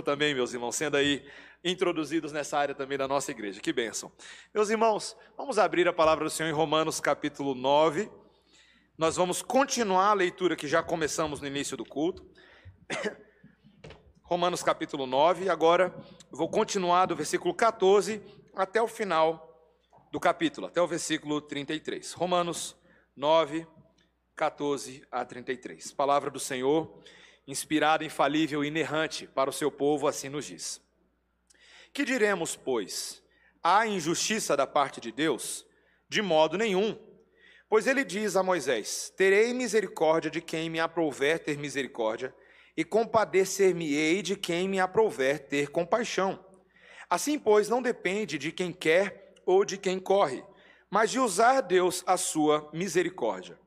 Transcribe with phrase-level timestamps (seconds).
[0.00, 1.26] também, meus irmãos, sendo aí
[1.64, 3.60] introduzidos nessa área também da nossa igreja.
[3.60, 4.12] Que bênção.
[4.54, 8.08] Meus irmãos, vamos abrir a palavra do Senhor em Romanos capítulo 9.
[8.96, 12.24] Nós vamos continuar a leitura que já começamos no início do culto.
[14.22, 15.92] Romanos capítulo 9, agora
[16.30, 18.22] vou continuar do versículo 14
[18.54, 19.74] até o final
[20.12, 22.12] do capítulo, até o versículo 33.
[22.12, 22.76] Romanos
[23.16, 23.66] 9,
[24.36, 25.90] 14 a 33.
[25.90, 27.02] Palavra do Senhor
[27.50, 30.80] inspirada, infalível e inerrante para o seu povo, assim nos diz.
[31.92, 33.22] Que diremos, pois?
[33.62, 35.66] Há injustiça da parte de Deus?
[36.08, 36.98] De modo nenhum.
[37.68, 42.34] Pois ele diz a Moisés: Terei misericórdia de quem me aprouver ter misericórdia,
[42.76, 46.44] e compadecer-me-ei de quem me aprouver ter compaixão.
[47.08, 50.44] Assim, pois, não depende de quem quer ou de quem corre,
[50.88, 53.58] mas de usar Deus a sua misericórdia.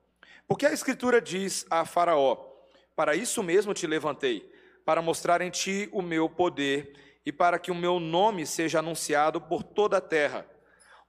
[0.48, 2.53] Porque a Escritura diz a Faraó:
[2.96, 4.50] para isso mesmo te levantei,
[4.86, 6.94] para mostrar em ti o meu poder
[7.26, 10.46] e para que o meu nome seja anunciado por toda a terra.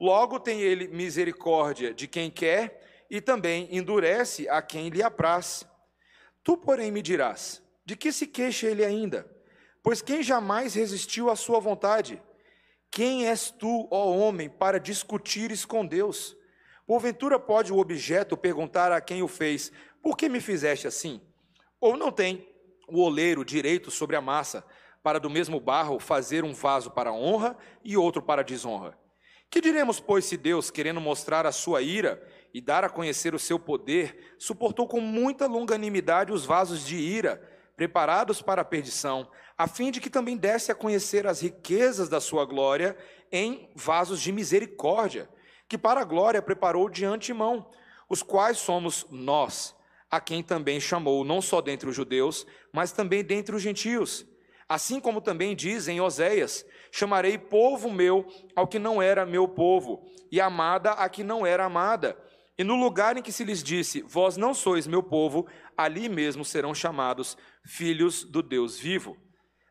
[0.00, 5.66] Logo tem ele misericórdia de quem quer e também endurece a quem lhe apraz.
[6.42, 9.30] Tu, porém, me dirás: de que se queixa ele ainda?
[9.82, 12.20] Pois quem jamais resistiu à sua vontade?
[12.90, 16.36] Quem és tu, ó homem, para discutires com Deus?
[16.86, 19.70] Porventura pode o objeto perguntar a quem o fez:
[20.02, 21.20] Por que me fizeste assim?
[21.84, 22.48] Ou não tem
[22.88, 24.64] o oleiro direito sobre a massa,
[25.02, 28.98] para do mesmo barro fazer um vaso para honra e outro para desonra?
[29.50, 33.38] Que diremos, pois, se Deus, querendo mostrar a sua ira e dar a conhecer o
[33.38, 37.36] seu poder, suportou com muita longanimidade os vasos de ira,
[37.76, 42.18] preparados para a perdição, a fim de que também desse a conhecer as riquezas da
[42.18, 42.96] sua glória
[43.30, 45.28] em vasos de misericórdia,
[45.68, 47.70] que para a glória preparou de antemão,
[48.08, 49.76] os quais somos nós
[50.10, 54.26] a quem também chamou, não só dentre os judeus, mas também dentre os gentios.
[54.68, 60.04] Assim como também diz em Oséias: chamarei povo meu ao que não era meu povo,
[60.30, 62.16] e amada a que não era amada.
[62.56, 66.44] E no lugar em que se lhes disse: Vós não sois meu povo, ali mesmo
[66.44, 69.16] serão chamados filhos do Deus vivo.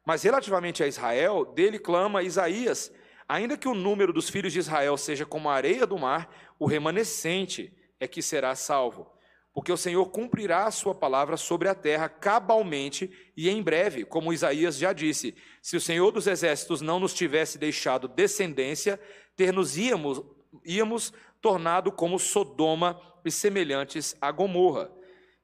[0.05, 2.91] Mas relativamente a Israel, dele clama Isaías:
[3.27, 6.29] Ainda que o número dos filhos de Israel seja como a areia do mar,
[6.59, 9.12] o remanescente é que será salvo
[9.53, 14.33] porque o Senhor cumprirá a sua palavra sobre a terra cabalmente e em breve, como
[14.33, 18.99] Isaías já disse: se o Senhor dos exércitos não nos tivesse deixado descendência,
[19.35, 20.23] ter-nos íamos,
[20.65, 24.91] íamos tornado como Sodoma e semelhantes a Gomorra.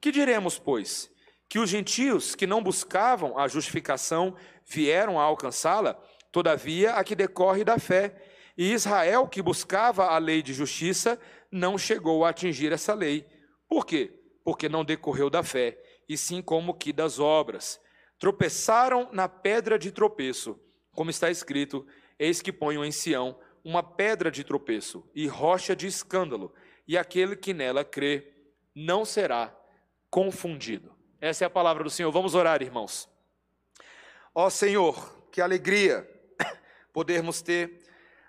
[0.01, 1.11] Que diremos, pois?
[1.47, 5.93] Que os gentios que não buscavam a justificação vieram a alcançá-la,
[6.31, 8.15] todavia a que decorre da fé.
[8.57, 11.19] E Israel, que buscava a lei de justiça,
[11.51, 13.25] não chegou a atingir essa lei
[13.69, 14.11] por quê?
[14.43, 15.77] Porque não decorreu da fé,
[16.09, 17.79] e sim como que das obras.
[18.17, 20.59] Tropeçaram na pedra de tropeço,
[20.91, 21.85] como está escrito:
[22.17, 26.51] Eis que ponho em Sião uma pedra de tropeço e rocha de escândalo,
[26.87, 28.33] e aquele que nela crê
[28.73, 29.55] não será
[30.09, 30.91] confundido.
[31.21, 32.11] Essa é a palavra do Senhor.
[32.11, 33.07] Vamos orar, irmãos.
[34.33, 36.09] Ó Senhor, que alegria
[36.91, 37.81] podermos ter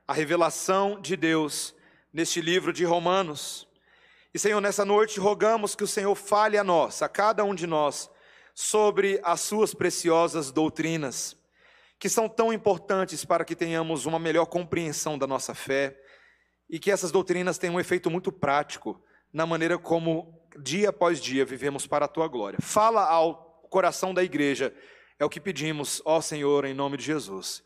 [0.07, 1.75] a revelação de Deus
[2.13, 3.70] neste livro de Romanos.
[4.33, 7.67] E, Senhor, nessa noite rogamos que o Senhor fale a nós, a cada um de
[7.67, 8.09] nós,
[8.55, 11.37] sobre as suas preciosas doutrinas,
[11.99, 16.01] que são tão importantes para que tenhamos uma melhor compreensão da nossa fé
[16.69, 19.03] e que essas doutrinas tenham um efeito muito prático
[19.33, 22.59] na maneira como, dia após dia, vivemos para a tua glória.
[22.63, 24.75] Fala ao coração da igreja,
[25.19, 27.65] é o que pedimos, ó Senhor, em nome de Jesus.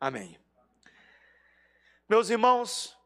[0.00, 0.38] Amém.
[2.08, 2.96] Meus irmãos,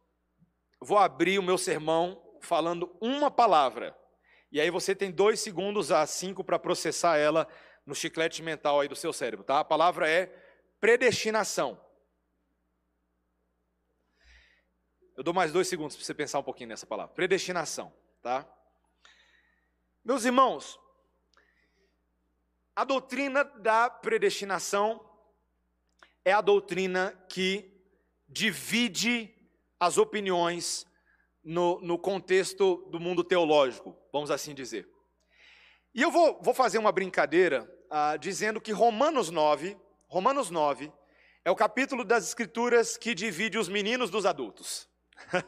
[0.80, 3.96] vou abrir o meu sermão falando uma palavra.
[4.50, 7.48] E aí você tem dois segundos a cinco para processar ela
[7.86, 9.60] no chiclete mental aí do seu cérebro, tá?
[9.60, 10.26] A palavra é
[10.80, 11.80] predestinação.
[15.16, 17.14] Eu dou mais dois segundos para você pensar um pouquinho nessa palavra.
[17.14, 17.92] Predestinação,
[18.22, 18.46] tá?
[20.04, 20.80] Meus irmãos,
[22.74, 25.08] a doutrina da predestinação
[26.24, 27.70] é a doutrina que
[28.28, 29.34] divide
[29.78, 30.86] as opiniões
[31.44, 34.88] no, no contexto do mundo teológico, vamos assim dizer.
[35.94, 39.76] E eu vou, vou fazer uma brincadeira ah, dizendo que Romanos 9,
[40.08, 40.92] Romanos 9,
[41.44, 44.88] é o capítulo das Escrituras que divide os meninos dos adultos.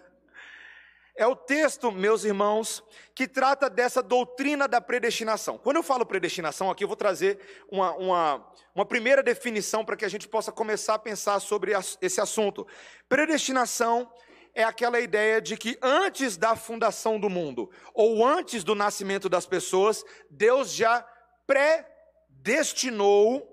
[1.17, 2.83] é o texto, meus irmãos,
[3.15, 5.57] que trata dessa doutrina da predestinação.
[5.57, 7.39] Quando eu falo predestinação, aqui eu vou trazer
[7.71, 12.21] uma, uma, uma primeira definição para que a gente possa começar a pensar sobre esse
[12.21, 12.67] assunto.
[13.09, 14.13] Predestinação
[14.55, 19.47] é aquela ideia de que antes da fundação do mundo, ou antes do nascimento das
[19.47, 21.05] pessoas, Deus já
[21.47, 23.51] predestinou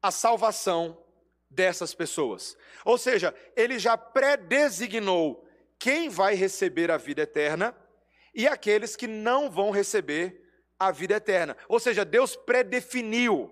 [0.00, 1.02] a salvação
[1.50, 2.56] dessas pessoas.
[2.84, 5.44] Ou seja, ele já pré-designou
[5.78, 7.76] quem vai receber a vida eterna
[8.34, 10.44] e aqueles que não vão receber
[10.78, 11.56] a vida eterna.
[11.68, 13.50] Ou seja, Deus predefiniu,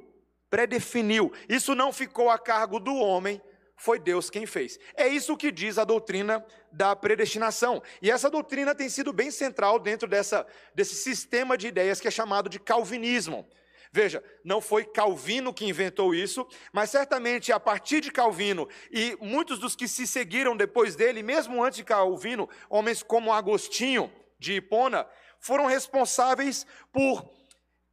[0.49, 1.33] predefiniu.
[1.49, 3.41] Isso não ficou a cargo do homem,
[3.77, 4.79] foi Deus quem fez.
[4.95, 7.83] É isso que diz a doutrina da predestinação.
[8.01, 12.11] E essa doutrina tem sido bem central dentro dessa, desse sistema de ideias que é
[12.11, 13.47] chamado de calvinismo.
[13.93, 19.59] Veja, não foi Calvino que inventou isso, mas certamente a partir de Calvino e muitos
[19.59, 25.07] dos que se seguiram depois dele, mesmo antes de Calvino, homens como Agostinho de Hipona,
[25.39, 27.36] foram responsáveis por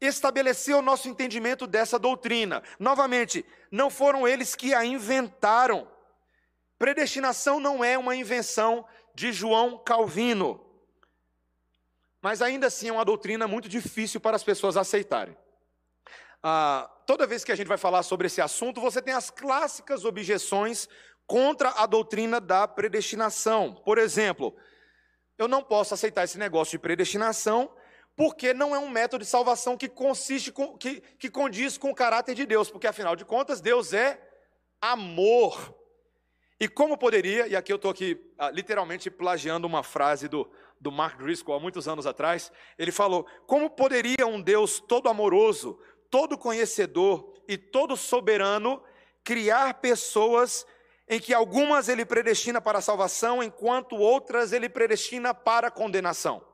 [0.06, 2.62] estabelecer o nosso entendimento dessa doutrina.
[2.80, 5.88] Novamente, não foram eles que a inventaram.
[6.78, 8.86] Predestinação não é uma invenção
[9.16, 10.64] de João Calvino.
[12.22, 15.38] Mas ainda assim é uma doutrina muito difícil para as pessoas aceitarem.
[16.42, 20.06] Ah, toda vez que a gente vai falar sobre esse assunto, você tem as clássicas
[20.06, 20.88] objeções
[21.26, 23.74] contra a doutrina da predestinação.
[23.86, 24.56] Por exemplo,
[25.38, 27.74] eu não posso aceitar esse negócio de predestinação
[28.16, 31.96] porque não é um método de salvação que consiste com, que, que condiz com o
[31.96, 34.22] caráter de Deus, porque afinal de contas Deus é
[34.80, 35.76] amor.
[36.60, 40.50] E como poderia, e aqui eu estou aqui ah, literalmente plagiando uma frase do,
[40.80, 45.80] do Mark Driscoll há muitos anos atrás, ele falou: como poderia um Deus todo amoroso,
[46.10, 48.82] todo conhecedor e todo soberano
[49.24, 50.66] criar pessoas
[51.10, 56.53] em que algumas ele predestina para a salvação, enquanto outras ele predestina para a condenação?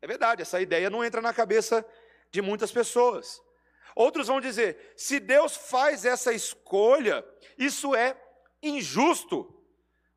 [0.00, 1.84] É verdade, essa ideia não entra na cabeça
[2.30, 3.40] de muitas pessoas.
[3.94, 7.24] Outros vão dizer: se Deus faz essa escolha,
[7.56, 8.16] isso é
[8.62, 9.54] injusto,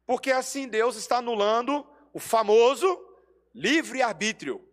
[0.05, 2.99] porque assim Deus está anulando o famoso
[3.53, 4.63] livre-arbítrio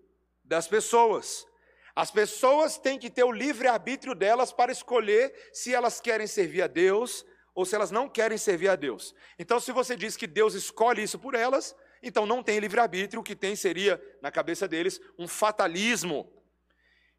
[0.45, 1.47] das pessoas.
[1.95, 6.67] As pessoas têm que ter o livre-arbítrio delas para escolher se elas querem servir a
[6.67, 9.15] Deus ou se elas não querem servir a Deus.
[9.37, 13.25] Então, se você diz que Deus escolhe isso por elas, então não tem livre-arbítrio, o
[13.25, 16.33] que tem seria, na cabeça deles, um fatalismo.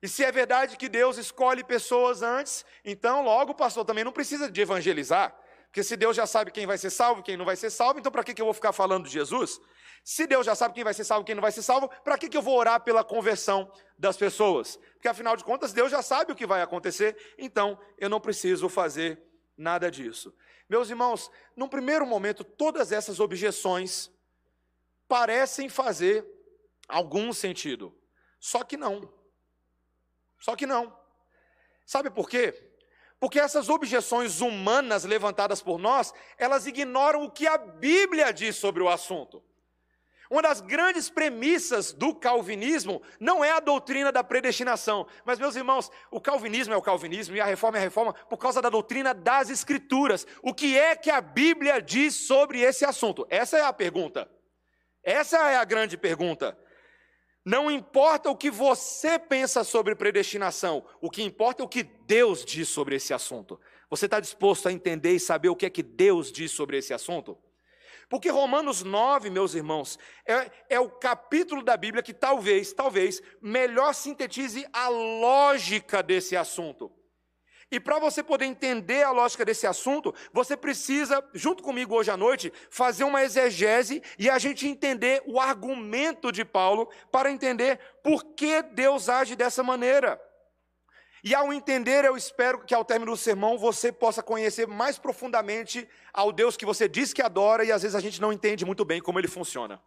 [0.02, 4.12] E se é verdade que Deus escolhe pessoas antes, então logo o pastor também não
[4.12, 5.36] precisa de evangelizar.
[5.66, 8.12] Porque se Deus já sabe quem vai ser salvo, quem não vai ser salvo, então
[8.12, 9.60] para que, que eu vou ficar falando de Jesus?
[10.04, 12.30] Se Deus já sabe quem vai ser salvo, quem não vai ser salvo, para que,
[12.30, 14.80] que eu vou orar pela conversão das pessoas?
[14.94, 18.68] Porque afinal de contas, Deus já sabe o que vai acontecer, então eu não preciso
[18.70, 19.22] fazer
[19.58, 20.34] nada disso.
[20.70, 24.10] Meus irmãos, num primeiro momento, todas essas objeções
[25.10, 26.26] parecem fazer
[26.88, 27.94] algum sentido.
[28.40, 29.12] Só que não.
[30.40, 30.98] Só que não.
[31.86, 32.54] Sabe por quê?
[33.20, 38.82] Porque essas objeções humanas levantadas por nós, elas ignoram o que a Bíblia diz sobre
[38.82, 39.44] o assunto.
[40.30, 45.92] Uma das grandes premissas do calvinismo não é a doutrina da predestinação, mas, meus irmãos,
[46.12, 49.12] o calvinismo é o calvinismo e a reforma é a reforma por causa da doutrina
[49.12, 50.28] das Escrituras.
[50.44, 53.26] O que é que a Bíblia diz sobre esse assunto?
[53.28, 54.30] Essa é a pergunta.
[55.04, 56.57] Essa é a grande pergunta.
[57.46, 62.44] Não importa o que você pensa sobre predestinação, o que importa é o que Deus
[62.44, 63.60] diz sobre esse assunto.
[63.90, 66.94] Você está disposto a entender e saber o que é que Deus diz sobre esse
[66.94, 67.38] assunto?
[68.10, 73.94] Porque Romanos 9, meus irmãos, é, é o capítulo da Bíblia que talvez, talvez, melhor
[73.94, 76.92] sintetize a lógica desse assunto.
[77.71, 82.18] E para você poder entender a lógica desse assunto, você precisa, junto comigo hoje à
[82.18, 88.23] noite, fazer uma exegese e a gente entender o argumento de Paulo para entender por
[88.33, 90.19] que Deus age dessa maneira.
[91.23, 95.88] E ao entender, eu espero que ao término do sermão você possa conhecer mais profundamente
[96.11, 98.83] ao Deus que você diz que adora e às vezes a gente não entende muito
[98.83, 99.80] bem como ele funciona.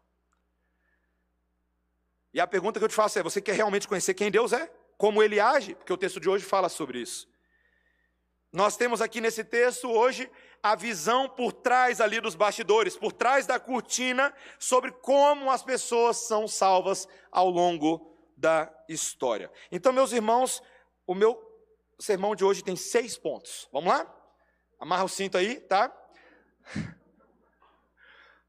[2.33, 4.71] E a pergunta que eu te faço é: você quer realmente conhecer quem Deus é?
[4.99, 5.75] Como ele age?
[5.75, 7.32] Porque o texto de hoje fala sobre isso.
[8.53, 10.31] Nós temos aqui nesse texto hoje
[10.63, 16.19] a visão por trás ali dos bastidores, por trás da cortina, sobre como as pessoas
[16.19, 19.51] são salvas ao longo da história.
[19.71, 20.63] Então, meus irmãos,
[21.07, 21.41] o meu
[21.99, 23.69] sermão de hoje tem seis pontos.
[23.73, 24.07] Vamos lá?
[24.79, 25.91] Amarra o cinto aí, tá?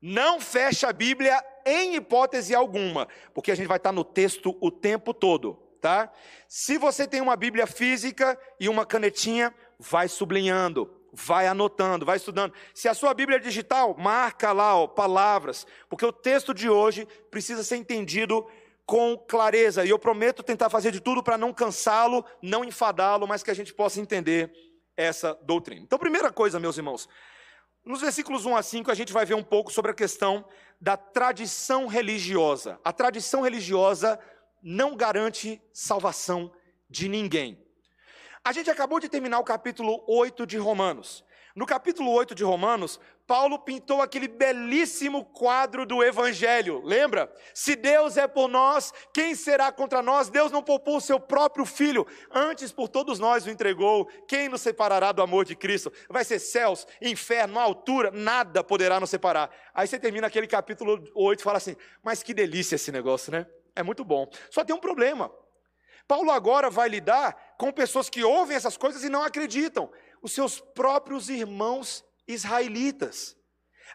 [0.01, 4.69] Não fecha a Bíblia em hipótese alguma, porque a gente vai estar no texto o
[4.69, 6.11] tempo todo, tá?
[6.45, 9.55] Se você tem uma Bíblia física e uma canetinha,
[9.89, 12.53] vai sublinhando, vai anotando, vai estudando.
[12.73, 17.07] Se a sua Bíblia é digital, marca lá ó, palavras, porque o texto de hoje
[17.29, 18.47] precisa ser entendido
[18.85, 19.85] com clareza.
[19.85, 23.53] E eu prometo tentar fazer de tudo para não cansá-lo, não enfadá-lo, mas que a
[23.53, 24.51] gente possa entender
[24.95, 25.81] essa doutrina.
[25.81, 27.09] Então, primeira coisa, meus irmãos,
[27.85, 30.45] nos versículos 1 a 5 a gente vai ver um pouco sobre a questão
[30.79, 32.79] da tradição religiosa.
[32.83, 34.19] A tradição religiosa
[34.61, 36.51] não garante salvação
[36.89, 37.63] de ninguém.
[38.45, 41.23] A gente acabou de terminar o capítulo 8 de Romanos.
[41.55, 47.33] No capítulo 8 de Romanos, Paulo pintou aquele belíssimo quadro do Evangelho, lembra?
[47.53, 50.29] Se Deus é por nós, quem será contra nós?
[50.29, 54.07] Deus não poupou o seu próprio filho, antes por todos nós o entregou.
[54.27, 55.93] Quem nos separará do amor de Cristo?
[56.09, 59.49] Vai ser céus, inferno, altura, nada poderá nos separar.
[59.73, 63.47] Aí você termina aquele capítulo 8 e fala assim: mas que delícia esse negócio, né?
[63.73, 64.27] É muito bom.
[64.49, 65.31] Só tem um problema.
[66.07, 69.91] Paulo agora vai lidar com pessoas que ouvem essas coisas e não acreditam
[70.21, 73.35] os seus próprios irmãos israelitas.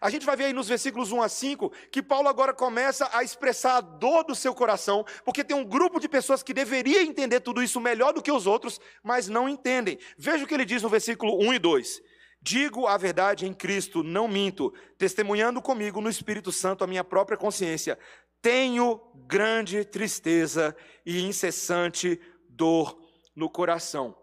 [0.01, 3.23] A gente vai ver aí nos versículos 1 a 5 que Paulo agora começa a
[3.23, 7.41] expressar a dor do seu coração, porque tem um grupo de pessoas que deveria entender
[7.41, 9.99] tudo isso melhor do que os outros, mas não entendem.
[10.17, 12.01] Veja o que ele diz no versículo 1 e 2.
[12.41, 17.37] Digo a verdade em Cristo, não minto, testemunhando comigo no Espírito Santo a minha própria
[17.37, 17.99] consciência.
[18.41, 20.73] Tenho grande tristeza
[21.05, 22.98] e incessante dor
[23.39, 24.15] no coração.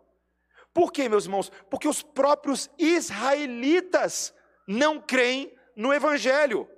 [0.73, 1.51] Por quê, meus irmãos?
[1.71, 4.35] Porque os próprios israelitas
[4.69, 6.69] não creem no Evangelho.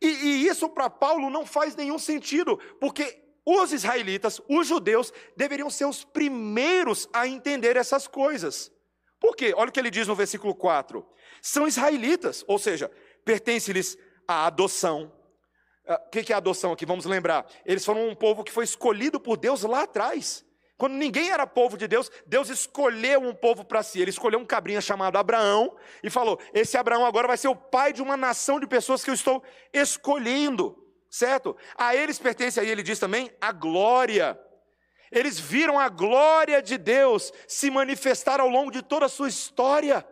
[0.00, 5.68] E, e isso para Paulo não faz nenhum sentido, porque os israelitas, os judeus, deveriam
[5.68, 8.72] ser os primeiros a entender essas coisas.
[9.18, 9.52] Por quê?
[9.56, 11.04] Olha o que ele diz no versículo 4.
[11.42, 12.90] São israelitas, ou seja,
[13.24, 15.12] pertence-lhes a adoção.
[15.86, 16.86] Ah, o que é a adoção aqui?
[16.86, 17.46] Vamos lembrar.
[17.66, 20.44] Eles foram um povo que foi escolhido por Deus lá atrás.
[20.76, 24.00] Quando ninguém era povo de Deus, Deus escolheu um povo para si.
[24.00, 27.92] Ele escolheu um cabrinha chamado Abraão e falou: Esse Abraão agora vai ser o pai
[27.92, 30.76] de uma nação de pessoas que eu estou escolhendo,
[31.08, 31.56] certo?
[31.76, 34.38] A eles pertence, aí ele diz também, a glória.
[35.12, 40.04] Eles viram a glória de Deus se manifestar ao longo de toda a sua história.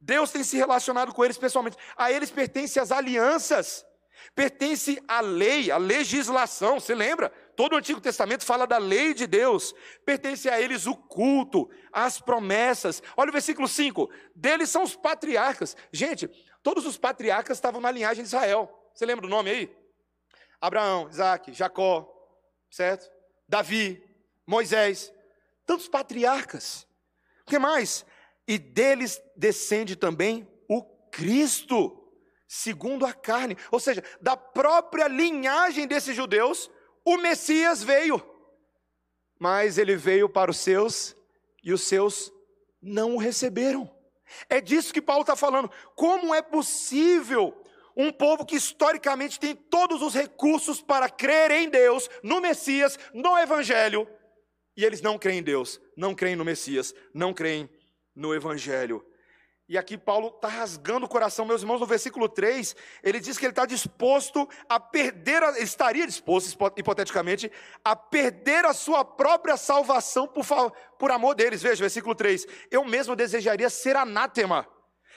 [0.00, 1.76] Deus tem se relacionado com eles pessoalmente.
[1.96, 3.86] A eles pertence as alianças,
[4.34, 6.80] pertence a lei, a legislação.
[6.80, 7.32] Você lembra?
[7.58, 9.74] Todo o Antigo Testamento fala da lei de Deus,
[10.06, 13.02] pertence a eles o culto, as promessas.
[13.16, 15.76] Olha o versículo 5: deles são os patriarcas.
[15.92, 16.28] Gente,
[16.62, 18.72] todos os patriarcas estavam na linhagem de Israel.
[18.94, 19.76] Você lembra do nome aí?
[20.60, 22.08] Abraão, Isaac, Jacó,
[22.70, 23.10] certo?
[23.48, 24.08] Davi,
[24.46, 25.12] Moisés,
[25.66, 26.86] tantos patriarcas.
[27.42, 28.06] O que mais?
[28.46, 32.08] E deles descende também o Cristo,
[32.46, 33.56] segundo a carne.
[33.72, 36.70] Ou seja, da própria linhagem desses judeus,
[37.12, 38.22] o Messias veio,
[39.38, 41.16] mas ele veio para os seus
[41.62, 42.32] e os seus
[42.82, 43.90] não o receberam.
[44.48, 45.70] É disso que Paulo está falando.
[45.94, 47.54] Como é possível
[47.96, 53.36] um povo que historicamente tem todos os recursos para crer em Deus, no Messias, no
[53.36, 54.08] Evangelho,
[54.76, 57.68] e eles não creem em Deus, não creem no Messias, não creem
[58.14, 59.04] no Evangelho.
[59.68, 63.44] E aqui Paulo está rasgando o coração, meus irmãos, no versículo 3, ele diz que
[63.44, 67.52] ele está disposto a perder, a, estaria disposto, hipoteticamente,
[67.84, 70.46] a perder a sua própria salvação por,
[70.98, 71.60] por amor deles.
[71.60, 74.66] Veja, versículo 3: Eu mesmo desejaria ser anátema,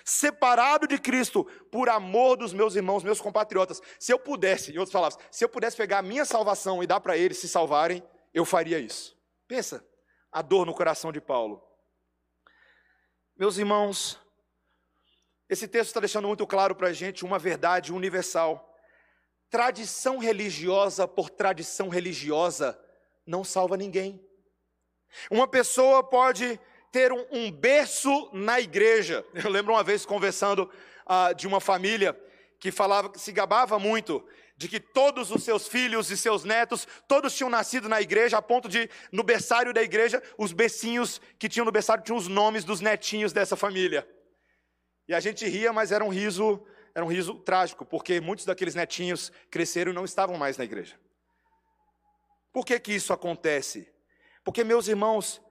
[0.04, 3.82] separado de Cristo, por amor dos meus irmãos, meus compatriotas.
[3.98, 7.00] Se eu pudesse, em outras palavras, se eu pudesse pegar a minha salvação e dar
[7.00, 8.04] para eles se salvarem,
[8.34, 9.18] eu faria isso.
[9.48, 9.82] Pensa,
[10.30, 11.64] a dor no coração de Paulo.
[13.38, 14.20] Meus irmãos,
[15.52, 18.74] esse texto está deixando muito claro para a gente uma verdade universal.
[19.50, 22.80] Tradição religiosa por tradição religiosa
[23.28, 24.26] não salva ninguém.
[25.30, 26.58] Uma pessoa pode
[26.90, 29.26] ter um, um berço na igreja.
[29.44, 30.72] Eu lembro uma vez conversando
[31.06, 32.18] ah, de uma família
[32.58, 36.88] que falava, que se gabava muito de que todos os seus filhos e seus netos,
[37.10, 41.50] todos tinham nascido na igreja, a ponto de, no berçário da igreja, os becinhos que
[41.50, 44.08] tinham no berçário tinham os nomes dos netinhos dessa família.
[45.08, 48.76] E a gente ria, mas era um riso, era um riso trágico, porque muitos daqueles
[48.76, 51.00] netinhos cresceram e não estavam mais na igreja.
[52.54, 53.92] Por que que isso acontece?
[54.44, 55.42] Porque, meus irmãos,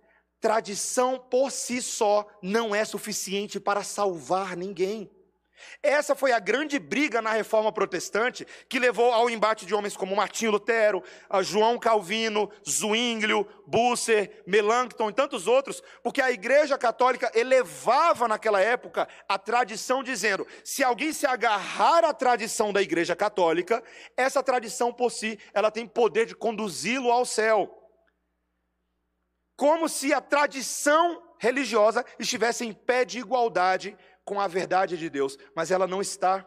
[0.40, 5.11] tradição por si só não é suficiente para salvar ninguém.
[5.83, 10.17] Essa foi a grande briga na reforma protestante que levou ao embate de homens como
[10.17, 11.02] Martinho Lutero,
[11.43, 19.09] João Calvino, Zwinglio, Busser, Melanchthon e tantos outros, porque a Igreja Católica elevava naquela época
[19.29, 23.83] a tradição dizendo: se alguém se agarrar à tradição da Igreja Católica,
[24.17, 27.76] essa tradição por si, ela tem poder de conduzi-lo ao céu.
[29.57, 35.37] Como se a tradição religiosa estivesse em pé de igualdade com a verdade de Deus,
[35.55, 36.47] mas ela não está.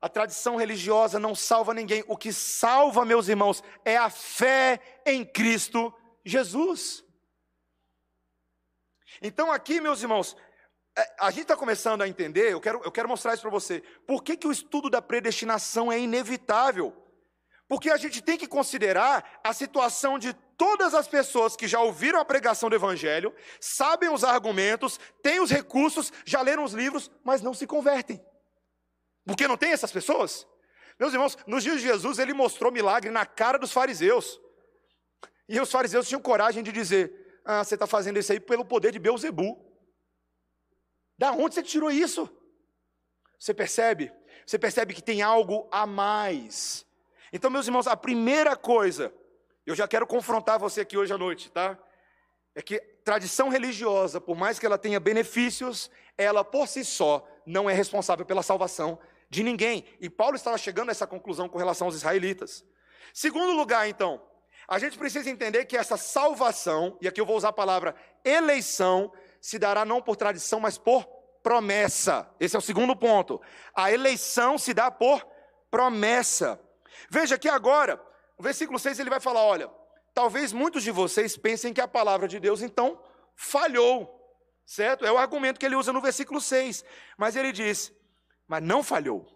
[0.00, 2.02] A tradição religiosa não salva ninguém.
[2.08, 7.04] O que salva, meus irmãos, é a fé em Cristo Jesus.
[9.20, 10.36] Então, aqui, meus irmãos,
[10.96, 13.80] é, a gente está começando a entender, eu quero, eu quero mostrar isso para você.
[14.06, 16.96] Por que, que o estudo da predestinação é inevitável?
[17.68, 22.20] Porque a gente tem que considerar a situação de todas as pessoas que já ouviram
[22.20, 27.40] a pregação do Evangelho, sabem os argumentos, têm os recursos, já leram os livros, mas
[27.40, 28.22] não se convertem.
[29.24, 30.46] Porque não tem essas pessoas?
[30.98, 34.38] Meus irmãos, nos dias de Jesus, ele mostrou milagre na cara dos fariseus.
[35.48, 38.92] E os fariseus tinham coragem de dizer: Ah, você está fazendo isso aí pelo poder
[38.92, 39.58] de Beuzebu.
[41.16, 42.28] Da onde você tirou isso?
[43.38, 44.12] Você percebe?
[44.44, 46.84] Você percebe que tem algo a mais.
[47.32, 49.10] Então, meus irmãos, a primeira coisa,
[49.70, 51.78] eu já quero confrontar você aqui hoje à noite, tá?
[52.56, 57.70] É que tradição religiosa, por mais que ela tenha benefícios, ela por si só não
[57.70, 58.98] é responsável pela salvação
[59.28, 59.84] de ninguém.
[60.00, 62.64] E Paulo estava chegando a essa conclusão com relação aos israelitas.
[63.14, 64.20] Segundo lugar, então,
[64.66, 69.12] a gente precisa entender que essa salvação, e aqui eu vou usar a palavra eleição,
[69.40, 71.04] se dará não por tradição, mas por
[71.44, 72.28] promessa.
[72.40, 73.40] Esse é o segundo ponto.
[73.72, 75.24] A eleição se dá por
[75.70, 76.60] promessa.
[77.08, 78.00] Veja que agora,
[78.40, 79.70] o versículo 6 ele vai falar: olha,
[80.14, 82.98] talvez muitos de vocês pensem que a palavra de Deus então
[83.36, 85.04] falhou, certo?
[85.04, 86.82] É o argumento que ele usa no versículo 6.
[87.18, 87.92] Mas ele diz:
[88.48, 89.26] mas não falhou.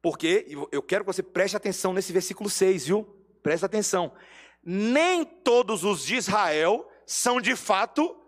[0.00, 3.04] Porque, eu quero que você preste atenção nesse versículo 6, viu?
[3.42, 4.14] Preste atenção.
[4.62, 8.18] Nem todos os de Israel são de fato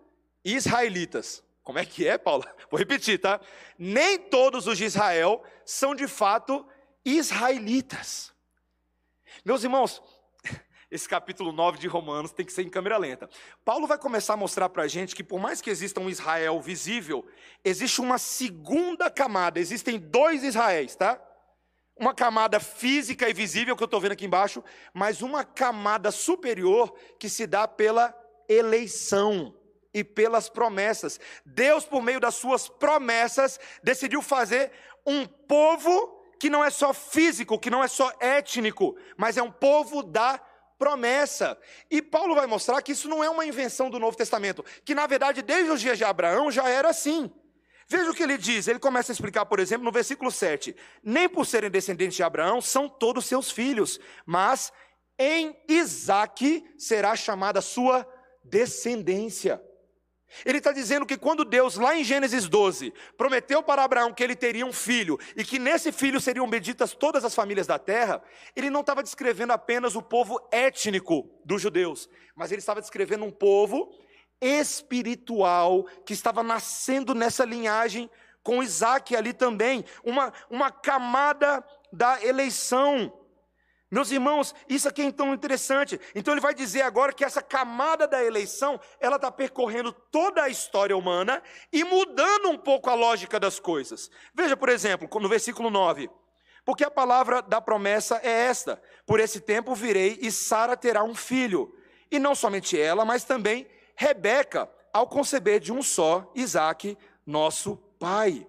[0.44, 1.42] israelitas.
[1.62, 2.44] Como é que é, Paulo?
[2.70, 3.40] Vou repetir, tá?
[3.78, 6.66] Nem todos os de Israel são de fato
[7.06, 8.36] israelitas.
[9.48, 10.02] Meus irmãos,
[10.92, 13.30] esse capítulo 9 de Romanos tem que ser em câmera lenta.
[13.64, 16.60] Paulo vai começar a mostrar para a gente que, por mais que exista um Israel
[16.60, 17.26] visível,
[17.64, 21.18] existe uma segunda camada, existem dois Israéis, tá?
[21.96, 24.62] Uma camada física e visível, que eu estou vendo aqui embaixo,
[24.92, 28.14] mas uma camada superior que se dá pela
[28.50, 29.56] eleição
[29.94, 31.18] e pelas promessas.
[31.46, 34.72] Deus, por meio das suas promessas, decidiu fazer
[35.06, 39.50] um povo que não é só físico, que não é só étnico, mas é um
[39.50, 40.40] povo da
[40.78, 41.58] promessa.
[41.90, 45.06] E Paulo vai mostrar que isso não é uma invenção do Novo Testamento, que na
[45.06, 47.30] verdade desde os dias de Abraão já era assim.
[47.90, 51.28] Veja o que ele diz, ele começa a explicar, por exemplo, no versículo 7: Nem
[51.28, 54.72] por serem descendentes de Abraão são todos seus filhos, mas
[55.18, 58.06] em Isaque será chamada sua
[58.44, 59.60] descendência.
[60.44, 64.36] Ele está dizendo que quando Deus, lá em Gênesis 12, prometeu para Abraão que ele
[64.36, 68.22] teria um filho e que nesse filho seriam benditas todas as famílias da terra,
[68.54, 73.30] ele não estava descrevendo apenas o povo étnico dos judeus, mas ele estava descrevendo um
[73.30, 73.90] povo
[74.40, 78.10] espiritual que estava nascendo nessa linhagem
[78.42, 81.62] com Isaac ali também, uma, uma camada
[81.92, 83.12] da eleição.
[83.90, 85.98] Meus irmãos, isso aqui é então interessante.
[86.14, 90.48] Então ele vai dizer agora que essa camada da eleição, ela está percorrendo toda a
[90.48, 94.10] história humana e mudando um pouco a lógica das coisas.
[94.34, 96.10] Veja, por exemplo, no versículo 9.
[96.66, 101.14] Porque a palavra da promessa é esta: Por esse tempo virei e Sara terá um
[101.14, 101.74] filho.
[102.10, 106.96] E não somente ela, mas também Rebeca, ao conceber de um só, Isaac,
[107.26, 108.46] nosso pai.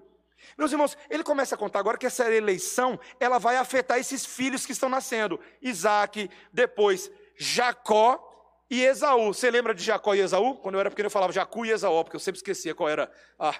[0.58, 4.66] Meus irmãos, ele começa a contar agora que essa eleição, ela vai afetar esses filhos
[4.66, 5.40] que estão nascendo.
[5.62, 8.26] Isaac, depois Jacó
[8.70, 9.34] e Esaú.
[9.34, 10.58] Você lembra de Jacó e Esaú?
[10.58, 13.12] Quando eu era pequeno eu falava Jacu e Esaú, porque eu sempre esquecia qual era
[13.38, 13.56] a,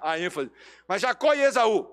[0.00, 0.50] a ênfase.
[0.86, 1.90] Mas Jacó e Esaú.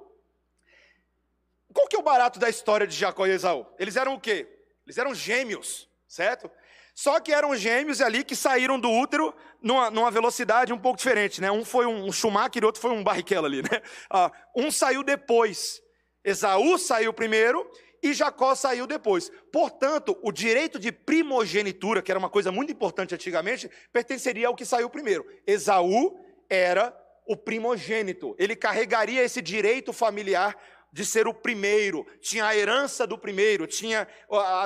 [1.74, 3.65] Qual que é o barato da história de Jacó e Esaú?
[3.80, 4.48] Eles eram o quê?
[4.86, 6.52] Eles eram gêmeos, certo?
[6.93, 11.41] Só que eram gêmeos ali que saíram do útero numa, numa velocidade um pouco diferente,
[11.41, 11.51] né?
[11.51, 13.82] Um foi um Schumacher e outro foi um Barrichello ali, né?
[14.10, 15.82] Ah, um saiu depois.
[16.23, 17.69] Esaú saiu primeiro
[18.04, 19.32] e Jacó saiu depois.
[19.51, 24.65] Portanto, o direito de primogenitura, que era uma coisa muito importante antigamente, pertenceria ao que
[24.65, 25.25] saiu primeiro.
[25.45, 26.95] Esaú era
[27.27, 28.36] o primogênito.
[28.38, 30.56] Ele carregaria esse direito familiar
[30.91, 34.06] de ser o primeiro, tinha a herança do primeiro, tinha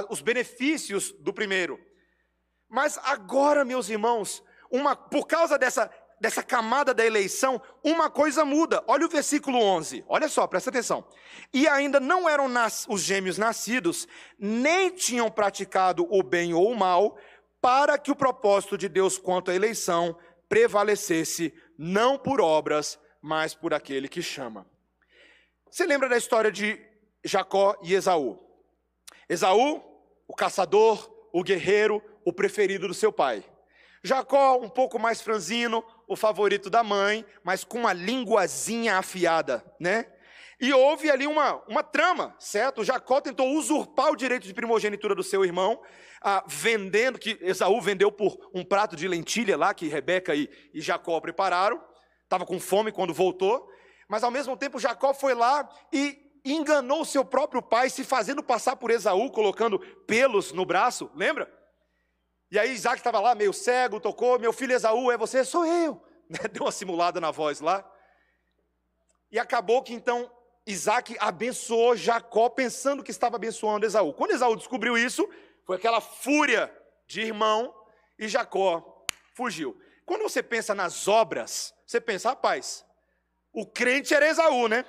[0.10, 1.80] os benefícios do primeiro.
[2.70, 8.84] Mas agora, meus irmãos, uma, por causa dessa, dessa camada da eleição, uma coisa muda.
[8.88, 11.06] Olha o versículo 11, olha só, presta atenção.
[11.54, 16.76] E ainda não eram nas, os gêmeos nascidos, nem tinham praticado o bem ou o
[16.76, 17.18] mal,
[17.62, 23.74] para que o propósito de Deus quanto à eleição prevalecesse, não por obras, mas por
[23.74, 24.68] aquele que chama.
[25.70, 26.80] Você lembra da história de
[27.24, 28.40] Jacó e Esaú?
[29.28, 29.84] Esaú,
[30.28, 33.44] o caçador, o guerreiro, o preferido do seu pai.
[34.02, 40.06] Jacó, um pouco mais franzino, o favorito da mãe, mas com uma linguazinha afiada, né?
[40.62, 42.86] E houve ali uma, uma trama, certo?
[42.86, 45.82] Jacó tentou usurpar o direito de primogenitura do seu irmão,
[46.22, 50.80] ah, vendendo, que Esaú vendeu por um prato de lentilha lá, que Rebeca e, e
[50.80, 51.84] Jacó prepararam.
[52.24, 53.70] Estava com fome quando voltou.
[54.08, 58.76] Mas ao mesmo tempo, Jacó foi lá e enganou seu próprio pai, se fazendo passar
[58.76, 61.52] por Esaú, colocando pelos no braço, lembra?
[62.52, 65.44] E aí Isaac estava lá, meio cego, tocou, meu filho Esaú, é você?
[65.44, 66.02] Sou eu.
[66.52, 67.84] Deu uma simulada na voz lá.
[69.32, 70.32] E acabou que então
[70.66, 74.14] Isaac abençoou Jacó, pensando que estava abençoando Esaú.
[74.14, 75.28] Quando Esaú descobriu isso,
[75.66, 76.72] foi aquela fúria
[77.08, 77.74] de irmão,
[78.18, 79.80] e Jacó fugiu.
[80.06, 82.86] Quando você pensa nas obras, você pensa, rapaz,
[83.52, 84.86] o crente era Esaú, né?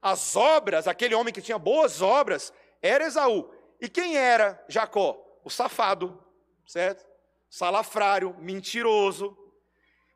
[0.00, 3.50] As obras, aquele homem que tinha boas obras, era Esaú.
[3.80, 5.24] E quem era Jacó?
[5.44, 6.22] O safado,
[6.66, 7.06] certo?
[7.50, 9.36] Salafrário, mentiroso.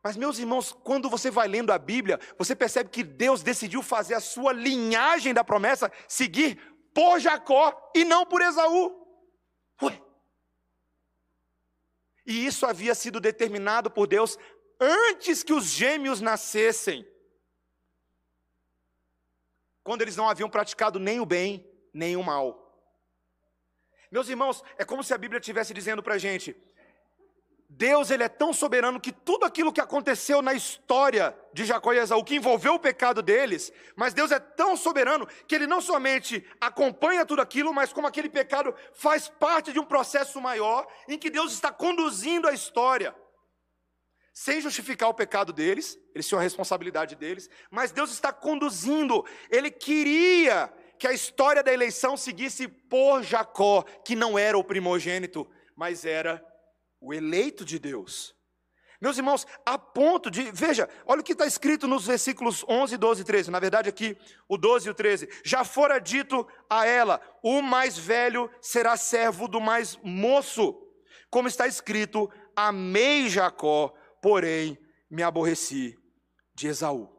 [0.03, 4.14] Mas, meus irmãos, quando você vai lendo a Bíblia, você percebe que Deus decidiu fazer
[4.14, 6.61] a sua linhagem da promessa seguir
[6.92, 9.01] por Jacó e não por Esaú.
[9.83, 10.01] Ué.
[12.27, 14.37] E isso havia sido determinado por Deus
[14.81, 17.07] antes que os gêmeos nascessem.
[19.83, 22.62] Quando eles não haviam praticado nem o bem, nem o mal.
[24.11, 26.55] Meus irmãos, é como se a Bíblia estivesse dizendo para a gente:
[27.75, 31.99] Deus ele é tão soberano que tudo aquilo que aconteceu na história de Jacó e
[31.99, 36.47] Esaú, que envolveu o pecado deles, mas Deus é tão soberano que ele não somente
[36.61, 41.31] acompanha tudo aquilo, mas como aquele pecado faz parte de um processo maior em que
[41.31, 43.16] Deus está conduzindo a história.
[44.33, 49.71] Sem justificar o pecado deles, eles tinham a responsabilidade deles, mas Deus está conduzindo, ele
[49.71, 56.05] queria que a história da eleição seguisse por Jacó, que não era o primogênito, mas
[56.05, 56.42] era
[57.01, 58.35] o eleito de Deus.
[59.03, 63.23] Meus irmãos, a ponto de, veja, olha o que está escrito nos versículos 11, 12
[63.23, 63.51] e 13.
[63.51, 64.16] Na verdade, aqui,
[64.49, 65.29] o 12 e o 13.
[65.45, 70.81] Já fora dito a ela: o mais velho será servo do mais moço.
[71.29, 74.78] Como está escrito: amei Jacó, porém
[75.11, 75.98] me aborreci
[76.54, 77.12] de Esaú.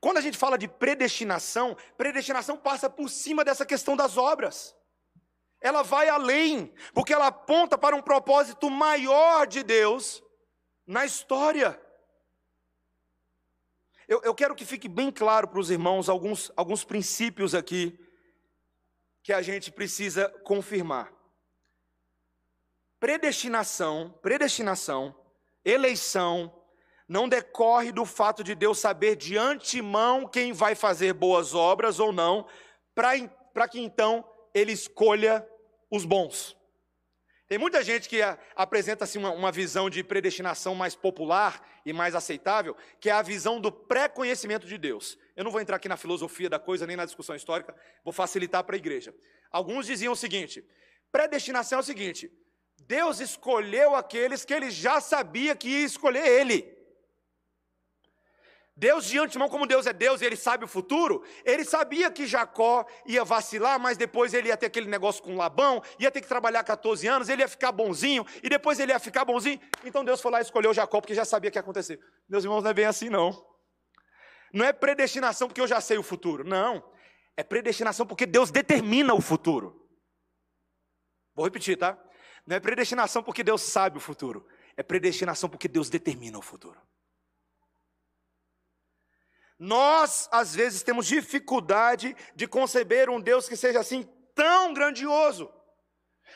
[0.00, 4.74] Quando a gente fala de predestinação, predestinação passa por cima dessa questão das obras.
[5.60, 10.22] Ela vai além, porque ela aponta para um propósito maior de Deus
[10.86, 11.80] na história.
[14.08, 17.98] Eu, eu quero que fique bem claro para os irmãos alguns, alguns princípios aqui
[19.22, 21.12] que a gente precisa confirmar.
[22.98, 25.14] Predestinação, predestinação,
[25.66, 26.52] eleição,
[27.08, 32.12] não decorre do fato de Deus saber de antemão quem vai fazer boas obras ou
[32.12, 32.46] não,
[32.94, 34.24] para que então
[34.54, 35.46] ele escolha
[35.90, 36.56] os bons.
[37.48, 38.20] Tem muita gente que
[38.56, 43.22] apresenta assim, uma, uma visão de predestinação mais popular e mais aceitável, que é a
[43.22, 45.16] visão do pré-conhecimento de Deus.
[45.36, 48.64] Eu não vou entrar aqui na filosofia da coisa, nem na discussão histórica, vou facilitar
[48.64, 49.14] para a igreja.
[49.52, 50.64] Alguns diziam o seguinte:
[51.12, 52.32] predestinação é o seguinte,
[52.86, 56.76] Deus escolheu aqueles que ele já sabia que ia escolher ele.
[58.78, 62.26] Deus de antemão, como Deus é Deus e Ele sabe o futuro, Ele sabia que
[62.26, 66.28] Jacó ia vacilar, mas depois ele ia ter aquele negócio com Labão, ia ter que
[66.28, 69.58] trabalhar 14 anos, ele ia ficar bonzinho, e depois ele ia ficar bonzinho.
[69.82, 71.98] Então Deus foi lá e escolheu Jacó, porque já sabia que ia acontecer.
[72.28, 73.46] Meus irmãos, não é bem assim, não.
[74.52, 76.44] Não é predestinação porque eu já sei o futuro.
[76.44, 76.84] Não.
[77.34, 79.88] É predestinação porque Deus determina o futuro.
[81.34, 81.98] Vou repetir, tá?
[82.46, 84.46] Não é predestinação porque Deus sabe o futuro.
[84.76, 86.80] É predestinação porque Deus determina o futuro.
[89.58, 94.04] Nós, às vezes, temos dificuldade de conceber um Deus que seja assim
[94.34, 95.52] tão grandioso.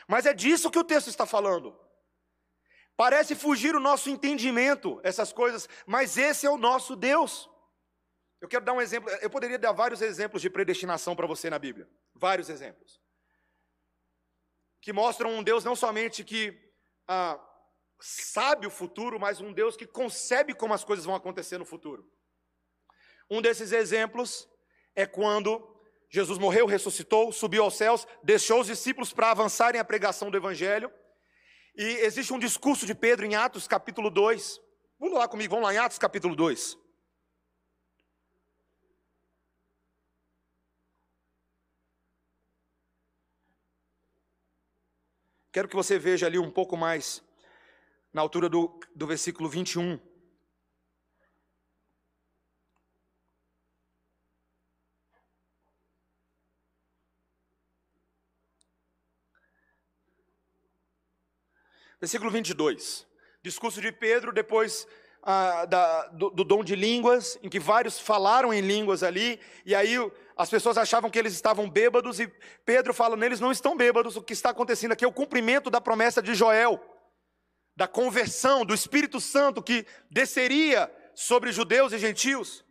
[0.07, 1.77] Mas é disso que o texto está falando.
[2.97, 7.49] Parece fugir o nosso entendimento, essas coisas, mas esse é o nosso Deus.
[8.39, 11.57] Eu quero dar um exemplo, eu poderia dar vários exemplos de predestinação para você na
[11.57, 11.89] Bíblia.
[12.13, 13.00] Vários exemplos.
[14.81, 16.59] Que mostram um Deus não somente que
[17.07, 17.39] ah,
[17.99, 22.09] sabe o futuro, mas um Deus que concebe como as coisas vão acontecer no futuro.
[23.29, 24.49] Um desses exemplos
[24.95, 25.71] é quando
[26.09, 30.91] Jesus morreu, ressuscitou, subiu aos céus, deixou os discípulos para avançarem a pregação do Evangelho.
[31.75, 34.59] E existe um discurso de Pedro em Atos capítulo 2.
[34.99, 36.77] Vamos lá comigo, vamos lá em Atos capítulo 2.
[45.51, 47.21] Quero que você veja ali um pouco mais,
[48.13, 49.99] na altura do, do versículo 21.
[61.99, 63.05] Versículo 22.
[63.43, 64.87] Discurso de Pedro, depois
[65.23, 69.75] ah, da, do, do, dom de línguas, em que vários falaram em línguas ali, e
[69.75, 69.95] aí
[70.35, 72.27] as pessoas achavam que eles estavam bêbados, e
[72.65, 75.79] Pedro fala: eles não estão bêbados, o que está acontecendo aqui é o cumprimento da
[75.79, 76.81] promessa de Joel,
[77.75, 82.65] da conversão, do Espírito Santo que desceria sobre judeus e gentios.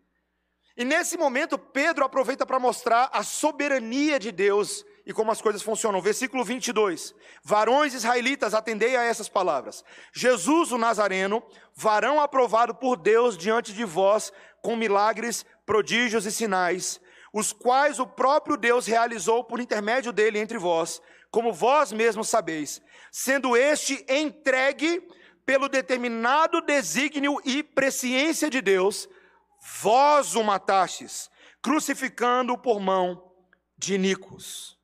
[0.76, 5.60] E nesse momento, Pedro aproveita para mostrar a soberania de Deus e como as coisas
[5.60, 6.00] funcionam.
[6.00, 7.14] Versículo 22.
[7.42, 9.84] Varões israelitas, atendei a essas palavras.
[10.12, 11.42] Jesus o Nazareno,
[11.74, 17.00] varão aprovado por Deus diante de vós, com milagres, prodígios e sinais,
[17.32, 22.80] os quais o próprio Deus realizou por intermédio dele entre vós, como vós mesmos sabeis,
[23.10, 25.02] sendo este entregue
[25.44, 29.08] pelo determinado desígnio e presciência de Deus,
[29.80, 31.28] vós o matastes,
[31.60, 33.32] crucificando-o por mão
[33.76, 34.79] de Nicos,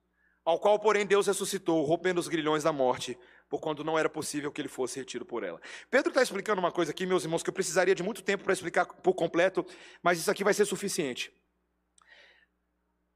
[0.47, 4.53] ao qual, porém, Deus ressuscitou, rompendo os grilhões da morte, por quando não era possível
[4.53, 5.61] que ele fosse retido por ela.
[5.91, 8.53] Pedro está explicando uma coisa aqui, meus irmãos, que eu precisaria de muito tempo para
[8.53, 9.67] explicar por completo,
[10.01, 11.35] mas isso aqui vai ser suficiente.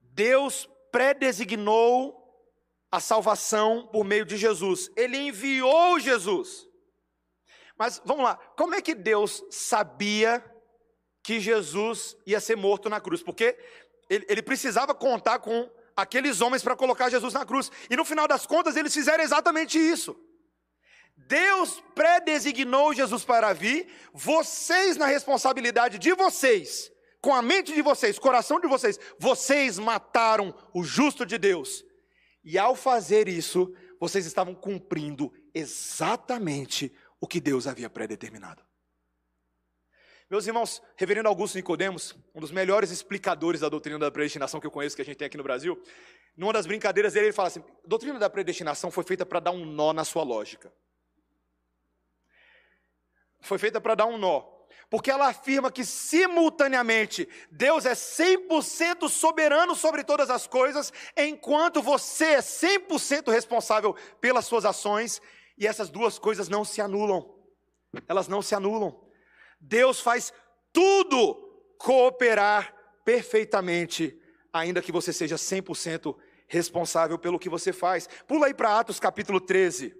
[0.00, 2.20] Deus predesignou
[2.90, 4.90] a salvação por meio de Jesus.
[4.96, 6.66] Ele enviou Jesus.
[7.78, 10.44] Mas vamos lá, como é que Deus sabia
[11.22, 13.22] que Jesus ia ser morto na cruz?
[13.22, 13.56] Porque
[14.08, 17.70] ele, ele precisava contar com aqueles homens para colocar Jesus na cruz.
[17.88, 20.16] E no final das contas, eles fizeram exatamente isso.
[21.16, 28.18] Deus predesignou Jesus para vir, vocês, na responsabilidade de vocês, com a mente de vocês,
[28.18, 31.84] coração de vocês, vocês mataram o justo de Deus.
[32.42, 38.69] E ao fazer isso, vocês estavam cumprindo exatamente o que Deus havia predeterminado.
[40.30, 44.70] Meus irmãos, Reverendo Augusto Nicodemos, um dos melhores explicadores da doutrina da predestinação que eu
[44.70, 45.82] conheço, que a gente tem aqui no Brasil,
[46.36, 49.64] numa das brincadeiras dele, ele fala assim: doutrina da predestinação foi feita para dar um
[49.66, 50.72] nó na sua lógica.
[53.40, 54.42] Foi feita para dar um nó.
[54.88, 62.34] Porque ela afirma que simultaneamente Deus é 100% soberano sobre todas as coisas, enquanto você
[62.34, 65.20] é 100% responsável pelas suas ações,
[65.58, 67.36] e essas duas coisas não se anulam.
[68.06, 69.09] Elas não se anulam.
[69.60, 70.32] Deus faz
[70.72, 71.34] tudo
[71.78, 74.18] cooperar perfeitamente,
[74.52, 76.16] ainda que você seja 100%
[76.48, 78.08] responsável pelo que você faz.
[78.26, 79.94] Pula aí para Atos capítulo 13.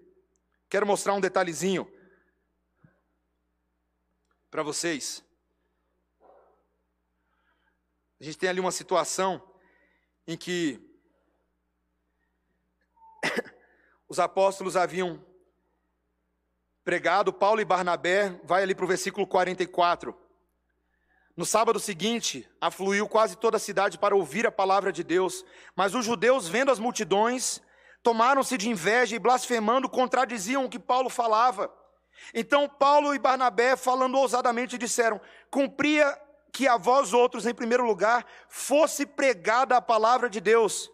[0.69, 1.91] Quero mostrar um detalhezinho
[4.51, 5.25] para vocês.
[8.21, 9.43] A gente tem ali uma situação
[10.27, 10.81] em que
[14.09, 15.25] os apóstolos haviam
[16.85, 20.17] pregado, Paulo e Barnabé, vai ali para o versículo 44.
[21.37, 25.95] No sábado seguinte, afluiu quase toda a cidade para ouvir a palavra de Deus, mas
[25.95, 27.61] os judeus, vendo as multidões,
[28.03, 31.73] tomaram-se de inveja e blasfemando, contradiziam o que Paulo falava.
[32.35, 36.19] Então Paulo e Barnabé, falando ousadamente, disseram: Cumpria
[36.53, 40.91] que a vós outros, em primeiro lugar, fosse pregada a palavra de Deus.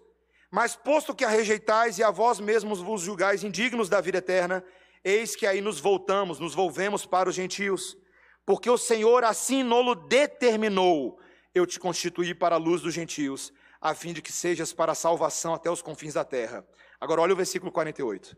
[0.50, 4.64] Mas posto que a rejeitais e a vós mesmos vos julgais indignos da vida eterna,
[5.08, 7.96] Eis que aí nos voltamos, nos volvemos para os gentios,
[8.44, 11.20] porque o Senhor assim nolo determinou.
[11.54, 14.96] Eu te constituí para a luz dos gentios, a fim de que sejas para a
[14.96, 16.66] salvação até os confins da terra.
[17.00, 18.36] Agora olha o versículo 48.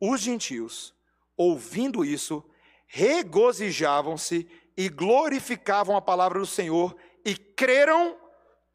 [0.00, 0.94] Os gentios,
[1.36, 2.42] ouvindo isso,
[2.86, 8.18] regozijavam-se e glorificavam a palavra do Senhor e creram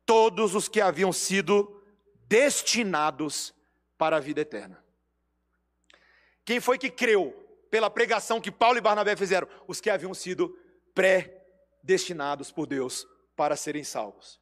[0.06, 1.82] todos os que haviam sido
[2.28, 3.52] destinados
[3.98, 4.85] para a vida eterna.
[6.46, 7.34] Quem foi que creu
[7.72, 9.48] pela pregação que Paulo e Barnabé fizeram?
[9.68, 10.56] Os que haviam sido
[10.94, 14.40] predestinados por Deus para serem salvos.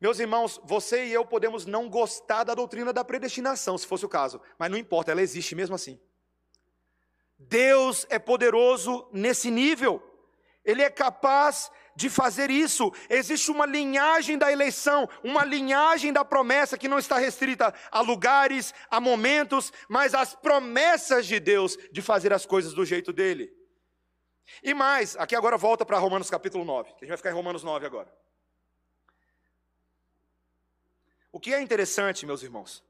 [0.00, 4.08] Meus irmãos, você e eu podemos não gostar da doutrina da predestinação, se fosse o
[4.08, 6.00] caso, mas não importa, ela existe mesmo assim.
[7.38, 10.02] Deus é poderoso nesse nível,
[10.64, 12.92] Ele é capaz de fazer isso.
[13.08, 18.74] Existe uma linhagem da eleição, uma linhagem da promessa que não está restrita a lugares,
[18.90, 23.52] a momentos, mas às promessas de Deus de fazer as coisas do jeito dele.
[24.62, 27.34] E mais, aqui agora volta para Romanos capítulo 9, que a gente vai ficar em
[27.34, 28.12] Romanos 9 agora.
[31.32, 32.84] O que é interessante, meus irmãos,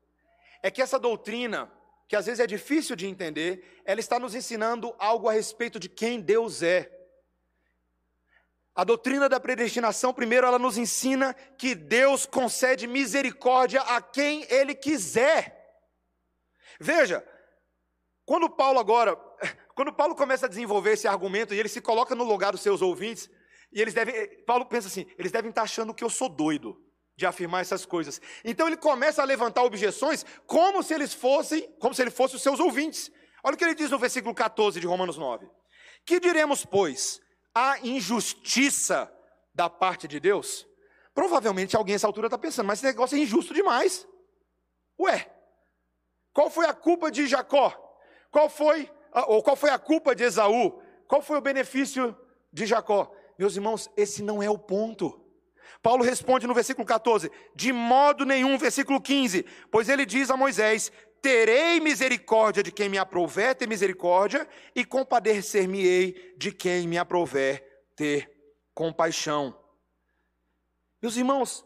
[0.62, 1.70] é que essa doutrina,
[2.08, 5.88] que às vezes é difícil de entender, ela está nos ensinando algo a respeito de
[5.88, 6.90] quem Deus é.
[8.74, 14.74] A doutrina da predestinação, primeiro, ela nos ensina que Deus concede misericórdia a quem Ele
[14.74, 15.60] quiser.
[16.80, 17.26] Veja,
[18.24, 19.16] quando Paulo agora,
[19.74, 22.80] quando Paulo começa a desenvolver esse argumento e ele se coloca no lugar dos seus
[22.80, 23.28] ouvintes,
[23.72, 26.76] e eles devem, Paulo pensa assim, eles devem estar achando que eu sou doido
[27.16, 28.20] de afirmar essas coisas.
[28.44, 32.42] Então ele começa a levantar objeções como se eles fossem, como se ele fosse os
[32.42, 33.10] seus ouvintes.
[33.44, 35.46] Olha o que ele diz no versículo 14 de Romanos 9.
[36.04, 37.20] Que diremos, pois?
[37.54, 39.12] Há injustiça
[39.54, 40.66] da parte de Deus?
[41.14, 44.06] Provavelmente alguém nessa altura está pensando, mas esse negócio é injusto demais.
[44.98, 45.30] Ué,
[46.32, 47.72] qual foi a culpa de Jacó?
[48.30, 48.90] Qual foi,
[49.26, 50.80] ou qual foi a culpa de Esaú?
[51.08, 52.16] Qual foi o benefício
[52.52, 53.12] de Jacó?
[53.38, 55.20] Meus irmãos, esse não é o ponto.
[55.82, 60.92] Paulo responde no versículo 14: De modo nenhum, versículo 15, pois ele diz a Moisés:
[61.22, 68.30] Terei misericórdia de quem me aprouver ter misericórdia, e compadecer-me-ei de quem me aprouver ter
[68.74, 69.54] compaixão.
[71.02, 71.64] Meus irmãos,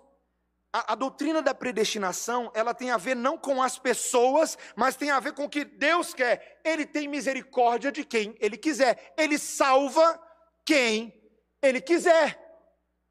[0.73, 5.11] a, a, doutrina da predestinação, ela tem a ver não com as pessoas, mas tem
[5.11, 6.61] a ver com o que Deus quer.
[6.65, 9.15] Ele tem misericórdia de quem Ele quiser.
[9.17, 10.21] Ele salva
[10.65, 11.15] quem
[11.63, 12.41] Ele quiser.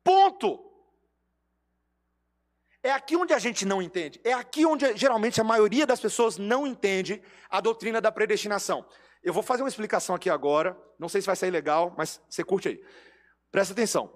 [0.04, 0.73] Ponto.
[2.84, 4.20] É aqui onde a gente não entende.
[4.26, 8.86] É aqui onde geralmente a maioria das pessoas não entende a doutrina da predestinação.
[9.24, 10.78] Eu vou fazer uma explicação aqui agora.
[11.00, 12.84] Não sei se vai sair legal, mas você curte aí.
[13.50, 14.12] Presta atenção.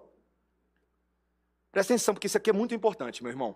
[1.72, 3.56] Presta atenção, porque isso aqui é muito importante, meu irmão.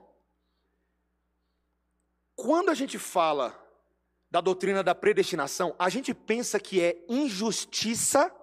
[2.33, 3.53] Quando a gente fala
[4.29, 8.33] da doutrina da predestinação, a gente pensa que é injustiça,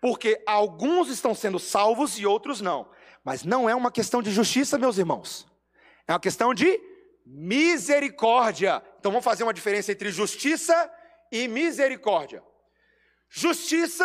[0.00, 2.88] porque alguns estão sendo salvos e outros não.
[3.24, 5.50] Mas não é uma questão de justiça, meus irmãos.
[6.12, 6.78] É uma questão de
[7.24, 8.82] misericórdia.
[8.98, 10.92] Então vamos fazer uma diferença entre justiça
[11.30, 12.42] e misericórdia.
[13.30, 14.04] Justiça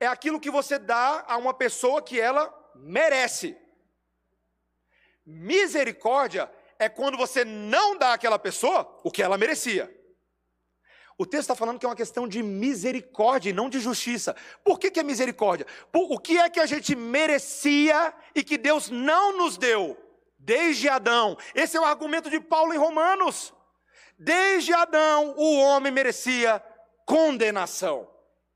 [0.00, 3.56] é aquilo que você dá a uma pessoa que ela merece.
[5.24, 9.88] Misericórdia é quando você não dá àquela pessoa o que ela merecia.
[11.16, 14.34] O texto está falando que é uma questão de misericórdia e não de justiça.
[14.64, 15.66] Por que, que é misericórdia?
[15.92, 20.09] Por, o que é que a gente merecia e que Deus não nos deu?
[20.40, 21.36] Desde Adão.
[21.54, 23.54] Esse é o argumento de Paulo em Romanos.
[24.18, 26.62] Desde Adão, o homem merecia
[27.06, 28.10] condenação.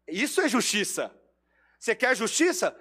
[0.08, 1.14] Isso é justiça.
[1.78, 2.76] Você quer justiça?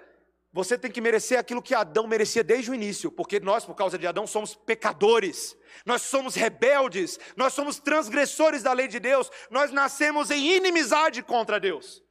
[0.54, 3.98] você tem que merecer aquilo que Adão merecia desde o início, porque nós, por causa
[3.98, 9.72] de Adão, somos pecadores, nós somos rebeldes, nós somos transgressores da lei de Deus, nós
[9.72, 12.04] nascemos em inimizade contra Deus.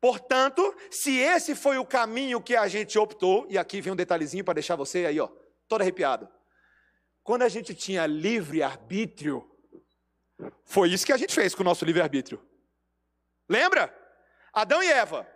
[0.00, 4.44] Portanto, se esse foi o caminho que a gente optou, e aqui vem um detalhezinho
[4.44, 5.28] para deixar você aí, ó,
[5.72, 6.28] todo arrepiado.
[7.22, 9.48] Quando a gente tinha livre arbítrio,
[10.64, 12.44] foi isso que a gente fez com o nosso livre arbítrio.
[13.48, 13.94] Lembra?
[14.52, 15.26] Adão e Eva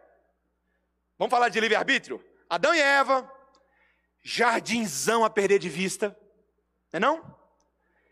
[1.18, 2.22] Vamos falar de livre-arbítrio?
[2.48, 3.30] Adão e Eva,
[4.22, 6.16] jardinzão a perder de vista,
[6.92, 7.36] não é não?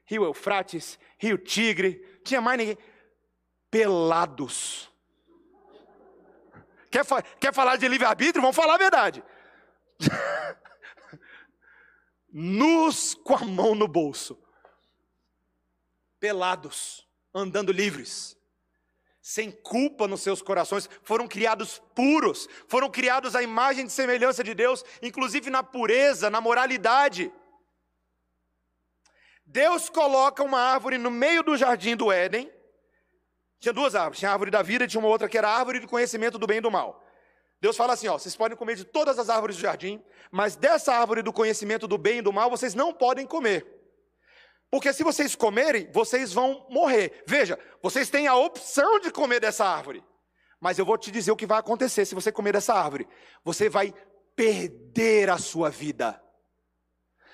[0.06, 2.78] Rio Eufrates, Rio Tigre, tinha mais ninguém.
[3.70, 4.90] Pelados.
[6.90, 8.40] Quer, fa quer falar de livre-arbítrio?
[8.40, 9.22] Vamos falar a verdade.
[12.36, 14.36] Nus com a mão no bolso.
[16.18, 18.36] Pelados, andando livres
[19.24, 24.52] sem culpa nos seus corações, foram criados puros, foram criados à imagem e semelhança de
[24.52, 27.32] Deus, inclusive na pureza, na moralidade.
[29.46, 32.52] Deus coloca uma árvore no meio do jardim do Éden.
[33.58, 35.80] Tinha duas árvores, tinha a árvore da vida tinha uma outra que era a árvore
[35.80, 37.02] do conhecimento do bem e do mal.
[37.60, 40.94] Deus fala assim: ó, vocês podem comer de todas as árvores do jardim, mas dessa
[40.94, 43.66] árvore do conhecimento do bem e do mal vocês não podem comer.
[44.70, 47.22] Porque se vocês comerem, vocês vão morrer.
[47.26, 50.02] Veja, vocês têm a opção de comer dessa árvore.
[50.60, 53.06] Mas eu vou te dizer o que vai acontecer se você comer dessa árvore.
[53.44, 53.94] Você vai
[54.34, 56.20] perder a sua vida.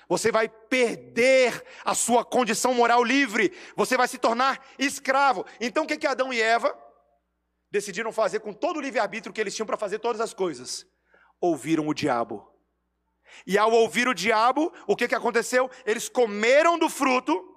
[0.07, 3.51] Você vai perder a sua condição moral livre.
[3.75, 5.45] Você vai se tornar escravo.
[5.59, 6.77] Então o que, que Adão e Eva
[7.71, 10.85] decidiram fazer com todo o livre-arbítrio que eles tinham para fazer todas as coisas?
[11.39, 12.51] Ouviram o diabo.
[13.47, 15.71] E ao ouvir o diabo, o que, que aconteceu?
[15.85, 17.47] Eles comeram do fruto,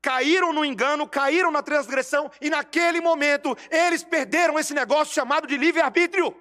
[0.00, 5.58] caíram no engano, caíram na transgressão, e naquele momento eles perderam esse negócio chamado de
[5.58, 6.34] livre-arbítrio.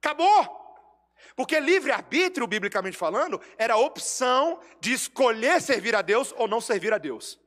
[0.00, 0.56] Acabou!
[1.34, 6.92] Porque livre-arbítrio, biblicamente falando, era a opção de escolher servir a Deus ou não servir
[6.92, 7.40] a Deus.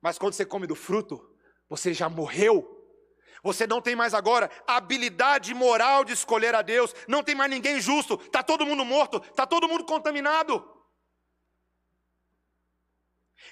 [0.00, 1.34] Mas quando você come do fruto,
[1.68, 2.73] você já morreu
[3.44, 6.94] você não tem mais agora habilidade moral de escolher a Deus.
[7.06, 8.14] Não tem mais ninguém justo.
[8.14, 9.18] Está todo mundo morto.
[9.18, 10.66] Está todo mundo contaminado.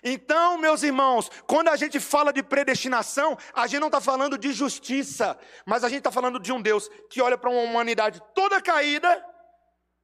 [0.03, 4.51] Então, meus irmãos, quando a gente fala de predestinação, a gente não está falando de
[4.51, 8.63] justiça, mas a gente está falando de um Deus que olha para uma humanidade toda
[8.63, 9.23] caída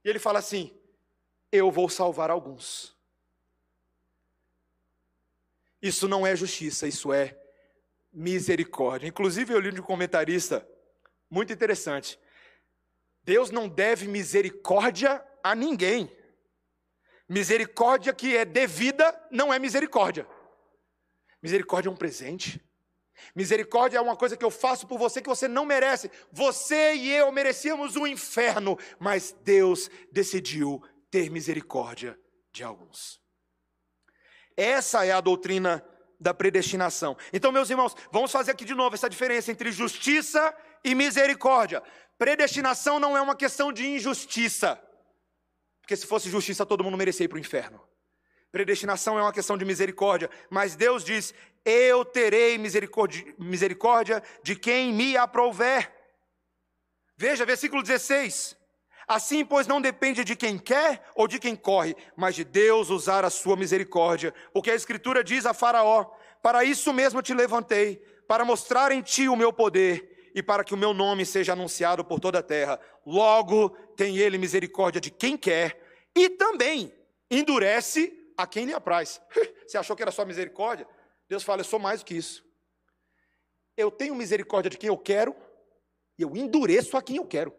[0.04, 0.78] e ele fala assim:
[1.50, 2.94] Eu vou salvar alguns.
[5.80, 7.34] Isso não é justiça, isso é
[8.18, 9.06] misericórdia.
[9.06, 10.68] Inclusive, eu li de um comentarista
[11.30, 12.18] muito interessante.
[13.22, 16.10] Deus não deve misericórdia a ninguém.
[17.28, 20.26] Misericórdia que é devida não é misericórdia.
[21.40, 22.60] Misericórdia é um presente.
[23.36, 26.10] Misericórdia é uma coisa que eu faço por você que você não merece.
[26.32, 32.18] Você e eu merecíamos o um inferno, mas Deus decidiu ter misericórdia
[32.50, 33.20] de alguns.
[34.56, 35.84] Essa é a doutrina
[36.20, 37.16] da predestinação.
[37.32, 40.54] Então, meus irmãos, vamos fazer aqui de novo essa diferença entre justiça
[40.84, 41.82] e misericórdia.
[42.18, 44.80] Predestinação não é uma questão de injustiça.
[45.80, 47.80] Porque se fosse justiça, todo mundo merecia ir para o inferno.
[48.50, 51.32] Predestinação é uma questão de misericórdia, mas Deus diz:
[51.64, 55.92] Eu terei misericórdia, de quem me aprouver.
[57.16, 58.57] Veja, versículo 16.
[59.08, 63.24] Assim, pois, não depende de quem quer ou de quem corre, mas de Deus usar
[63.24, 64.34] a sua misericórdia.
[64.52, 66.04] Porque a Escritura diz a Faraó:
[66.42, 67.96] Para isso mesmo te levantei,
[68.26, 72.04] para mostrar em ti o meu poder e para que o meu nome seja anunciado
[72.04, 72.78] por toda a terra.
[73.06, 75.80] Logo, tem ele misericórdia de quem quer
[76.14, 76.92] e também
[77.30, 79.22] endurece a quem lhe apraz.
[79.66, 80.86] Você achou que era só misericórdia?
[81.26, 82.44] Deus fala: Eu sou mais do que isso.
[83.74, 85.34] Eu tenho misericórdia de quem eu quero
[86.18, 87.54] e eu endureço a quem eu quero.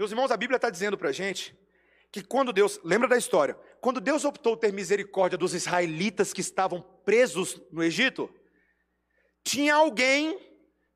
[0.00, 1.54] Meus irmãos, a Bíblia está dizendo para a gente
[2.10, 6.80] que quando Deus, lembra da história, quando Deus optou ter misericórdia dos israelitas que estavam
[7.04, 8.34] presos no Egito,
[9.44, 10.40] tinha alguém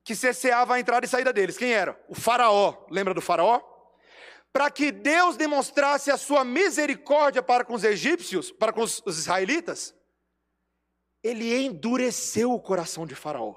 [0.02, 1.58] que cesseava a entrada e saída deles.
[1.58, 2.02] Quem era?
[2.08, 2.86] O Faraó.
[2.90, 3.60] Lembra do Faraó?
[4.50, 9.94] Para que Deus demonstrasse a sua misericórdia para com os egípcios, para com os israelitas,
[11.22, 13.54] ele endureceu o coração de Faraó.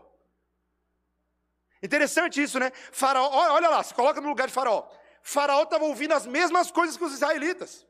[1.82, 2.70] Interessante isso, né?
[2.92, 4.90] Faraó, olha lá, se coloca no lugar de Faraó.
[5.28, 7.86] Faraó estava ouvindo as mesmas coisas que os israelitas.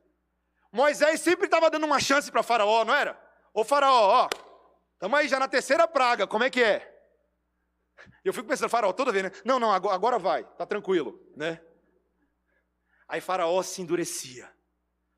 [0.72, 3.16] Moisés sempre estava dando uma chance para Faraó, não era?
[3.54, 4.30] Ô Faraó, ó,
[4.94, 7.00] estamos aí já na terceira praga, como é que é?
[8.26, 9.32] Eu fico pensando, Faraó, toda vez, né?
[9.46, 11.62] Não, não, agora, vai, tá tranquilo, né?
[13.08, 14.52] Aí Faraó se endurecia.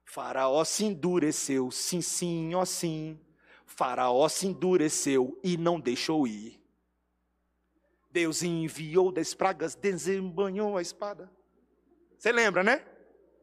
[0.04, 3.18] Faraó se endureceu, sim, sim, ó sim.
[3.66, 6.62] Faraó se endureceu e não deixou ir.
[8.12, 11.39] Deus enviou das pragas, desembanhou a espada.
[12.20, 12.86] Você lembra, né?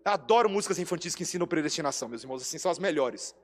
[0.04, 3.34] adoro músicas infantis que ensinam predestinação, meus irmãos, assim são as melhores.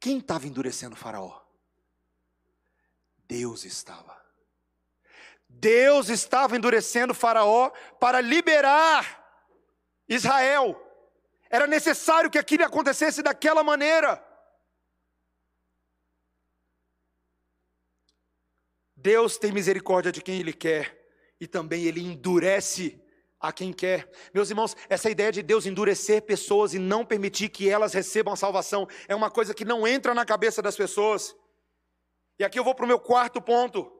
[0.00, 1.42] Quem estava endurecendo o Faraó?
[3.26, 4.16] Deus estava.
[5.48, 9.44] Deus estava endurecendo o Faraó para liberar
[10.08, 10.80] Israel.
[11.50, 14.24] Era necessário que aquilo acontecesse daquela maneira.
[19.00, 21.08] Deus tem misericórdia de quem Ele quer
[21.40, 23.00] e também Ele endurece
[23.40, 24.10] a quem quer.
[24.34, 28.36] Meus irmãos, essa ideia de Deus endurecer pessoas e não permitir que elas recebam a
[28.36, 31.34] salvação é uma coisa que não entra na cabeça das pessoas.
[32.40, 33.92] E aqui eu vou para o meu quarto ponto.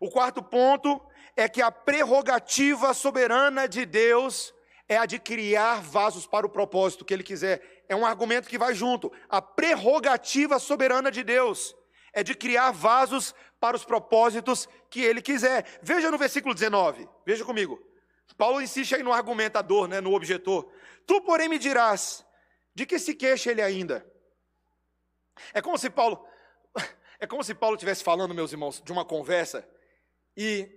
[0.00, 1.00] O quarto ponto
[1.36, 4.52] é que a prerrogativa soberana de Deus
[4.88, 7.84] é a de criar vasos para o propósito que Ele quiser.
[7.88, 9.12] É um argumento que vai junto.
[9.28, 11.72] A prerrogativa soberana de Deus
[12.12, 15.78] é de criar vasos para os propósitos que ele quiser.
[15.80, 17.80] Veja no versículo 19, veja comigo.
[18.36, 20.68] Paulo insiste aí no argumentador, né, no objetor.
[21.06, 22.26] Tu, porém, me dirás,
[22.74, 24.04] de que se queixa ele ainda?
[25.54, 26.26] É como se Paulo,
[27.20, 29.64] é como se Paulo estivesse falando, meus irmãos, de uma conversa
[30.36, 30.68] e,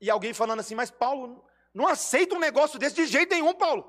[0.00, 3.88] e alguém falando assim, mas Paulo não aceita um negócio desse de jeito nenhum, Paulo.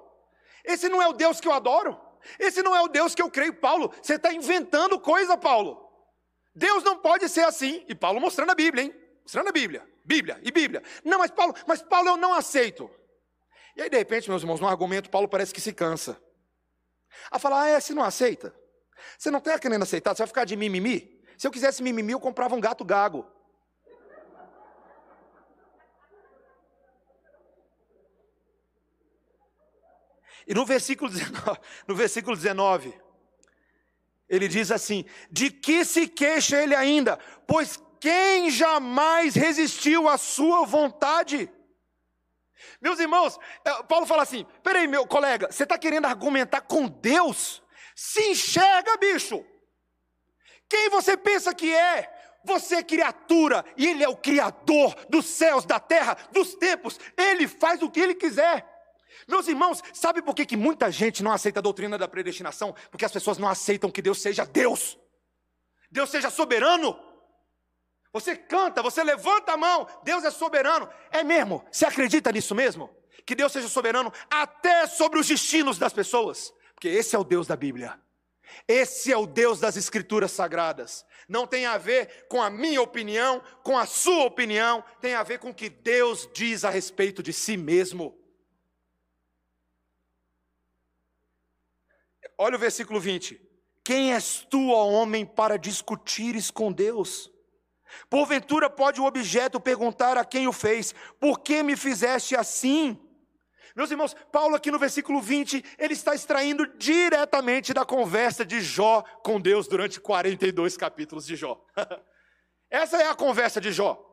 [0.64, 2.00] Esse não é o Deus que eu adoro.
[2.38, 3.92] Esse não é o Deus que eu creio, Paulo.
[4.00, 5.91] Você está inventando coisa, Paulo.
[6.54, 7.86] Deus não pode ser assim.
[7.88, 8.96] E Paulo mostrando a Bíblia, hein?
[9.24, 9.88] Mostrando a Bíblia.
[10.04, 10.84] Bíblia e Bíblia.
[11.04, 12.90] Não, mas Paulo, mas Paulo eu não aceito.
[13.76, 16.22] E aí, de repente, meus irmãos, no argumento, Paulo parece que se cansa.
[17.30, 18.54] A falar, ah, é, você não aceita?
[19.18, 21.22] Você não está querendo aceitar, você vai ficar de mimimi?
[21.38, 23.26] Se eu quisesse mimimi, eu comprava um gato gago.
[30.48, 32.94] E no versículo 19, no versículo 19
[34.32, 37.20] ele diz assim: De que se queixa ele ainda?
[37.46, 41.52] Pois quem jamais resistiu à sua vontade?
[42.82, 47.62] Meus irmãos, é, Paulo fala assim: peraí, meu colega, você está querendo argumentar com Deus?
[47.94, 49.46] Se enxerga, bicho.
[50.70, 52.10] Quem você pensa que é?
[52.46, 56.98] Você é criatura e Ele é o Criador dos céus, da terra, dos tempos.
[57.18, 58.66] Ele faz o que Ele quiser.
[59.28, 62.76] Meus irmãos, sabe por que, que muita gente não aceita a doutrina da predestinação?
[62.90, 64.98] Porque as pessoas não aceitam que Deus seja Deus,
[65.92, 66.98] Deus seja soberano.
[68.14, 70.90] Você canta, você levanta a mão, Deus é soberano.
[71.12, 71.64] É mesmo?
[71.72, 72.90] Você acredita nisso mesmo?
[73.26, 76.54] Que Deus seja soberano até sobre os destinos das pessoas?
[76.74, 78.00] Porque esse é o Deus da Bíblia.
[78.68, 81.06] Esse é o Deus das Escrituras Sagradas.
[81.28, 85.40] Não tem a ver com a minha opinião, com a sua opinião, tem a ver
[85.40, 88.18] com o que Deus diz a respeito de si mesmo.
[92.44, 93.40] Olha o versículo 20.
[93.84, 97.30] Quem és tu, ó homem, para discutires com Deus?
[98.10, 103.00] Porventura pode o objeto perguntar a quem o fez: Por que me fizeste assim?
[103.76, 109.04] Meus irmãos, Paulo aqui no versículo 20, ele está extraindo diretamente da conversa de Jó
[109.24, 111.64] com Deus durante 42 capítulos de Jó.
[112.72, 114.04] Essa é a conversa de Jó.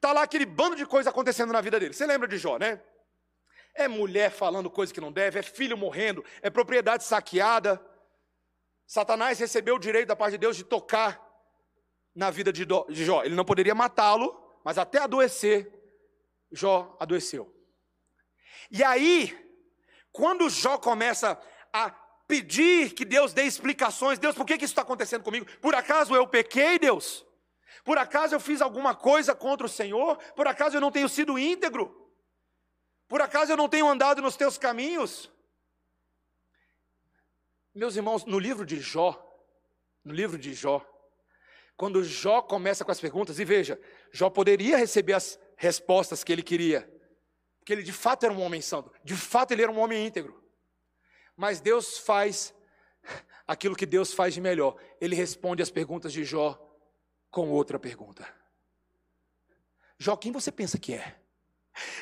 [0.00, 1.94] Tá lá aquele bando de coisa acontecendo na vida dele.
[1.94, 2.82] Você lembra de Jó, né?
[3.74, 7.84] É mulher falando coisa que não deve, é filho morrendo, é propriedade saqueada.
[8.86, 11.20] Satanás recebeu o direito da parte de Deus de tocar
[12.14, 12.64] na vida de
[13.04, 13.24] Jó.
[13.24, 15.72] Ele não poderia matá-lo, mas até adoecer,
[16.52, 17.52] Jó adoeceu.
[18.70, 19.36] E aí,
[20.12, 21.40] quando Jó começa
[21.72, 21.90] a
[22.28, 25.46] pedir que Deus dê explicações, Deus, por que, que isso está acontecendo comigo?
[25.60, 27.26] Por acaso eu pequei, Deus?
[27.84, 30.16] Por acaso eu fiz alguma coisa contra o Senhor?
[30.34, 32.03] Por acaso eu não tenho sido íntegro?
[33.08, 35.30] Por acaso eu não tenho andado nos teus caminhos?
[37.74, 39.20] Meus irmãos, no livro de Jó,
[40.04, 40.84] no livro de Jó,
[41.76, 43.80] quando Jó começa com as perguntas, e veja,
[44.12, 46.88] Jó poderia receber as respostas que ele queria,
[47.58, 50.42] porque ele de fato era um homem santo, de fato ele era um homem íntegro.
[51.36, 52.54] Mas Deus faz
[53.46, 54.76] aquilo que Deus faz de melhor.
[55.00, 56.60] Ele responde as perguntas de Jó
[57.30, 58.26] com outra pergunta.
[59.98, 61.18] Jó, quem você pensa que é?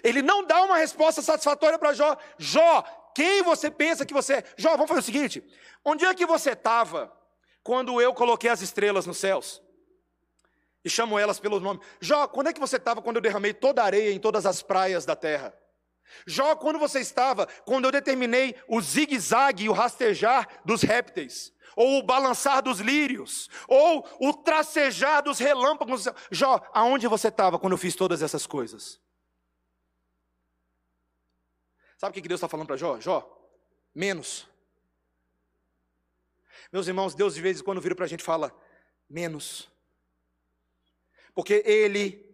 [0.02, 2.16] Ele não dá uma resposta satisfatória para Jó.
[2.38, 2.82] Jó,
[3.14, 4.44] quem você pensa que você é?
[4.56, 5.44] Jó, vamos fazer o seguinte:
[5.84, 7.12] onde é que você estava
[7.62, 9.62] quando eu coloquei as estrelas nos céus?
[10.84, 11.80] E chamo elas pelo nome.
[12.00, 14.62] Jó, quando é que você estava quando eu derramei toda a areia em todas as
[14.62, 15.54] praias da terra?
[16.26, 21.98] Jó, quando você estava, quando eu determinei o zigue-zague e o rastejar dos répteis, ou
[21.98, 26.06] o balançar dos lírios, ou o tracejar dos relâmpagos.
[26.30, 29.00] Jó, aonde você estava quando eu fiz todas essas coisas?
[32.02, 32.98] Sabe o que Deus está falando para Jó?
[32.98, 33.48] Jó,
[33.94, 34.48] menos.
[36.72, 38.52] Meus irmãos, Deus de vez em quando vira para a gente e fala,
[39.08, 39.70] menos.
[41.32, 42.28] Porque Ele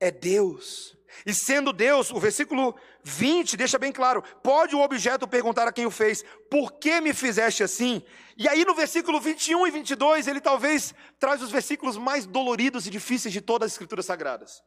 [0.00, 0.96] é Deus.
[1.26, 5.84] E sendo Deus, o versículo 20 deixa bem claro: pode o objeto perguntar a quem
[5.84, 8.02] o fez, por que me fizeste assim?
[8.34, 12.90] E aí no versículo 21 e 22, ele talvez traz os versículos mais doloridos e
[12.90, 14.64] difíceis de todas as escrituras sagradas.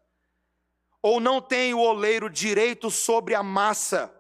[1.01, 4.18] Ou não tem o oleiro direito sobre a massa,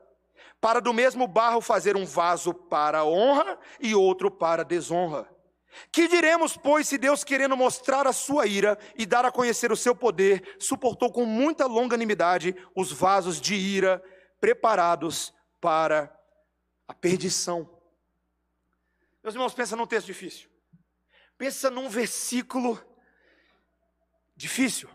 [0.61, 5.29] para do mesmo barro fazer um vaso para honra e outro para desonra?
[5.91, 9.77] Que diremos, pois, se Deus, querendo mostrar a sua ira e dar a conhecer o
[9.77, 14.03] seu poder, suportou com muita longanimidade os vasos de ira
[14.39, 16.13] preparados para
[16.87, 17.69] a perdição?
[19.23, 20.49] Meus irmãos, pensa num texto difícil.
[21.37, 22.81] Pensa num versículo
[24.35, 24.89] difícil.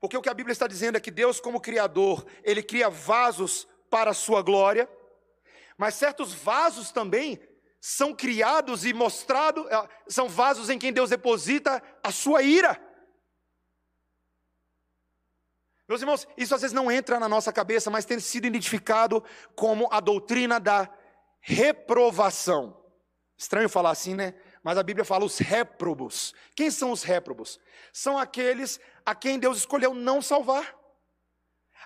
[0.00, 3.68] Porque o que a Bíblia está dizendo é que Deus, como Criador, Ele cria vasos
[3.90, 4.88] para a sua glória,
[5.76, 7.40] mas certos vasos também
[7.80, 12.80] são criados e mostrados, é, são vasos em quem Deus deposita a sua ira.
[15.88, 19.24] Meus irmãos, isso às vezes não entra na nossa cabeça, mas tem sido identificado
[19.56, 20.88] como a doutrina da
[21.40, 22.80] reprovação.
[23.36, 24.34] Estranho falar assim, né?
[24.62, 26.34] Mas a Bíblia fala os réprobos.
[26.54, 27.58] Quem são os réprobos?
[27.92, 30.78] São aqueles a quem Deus escolheu não salvar.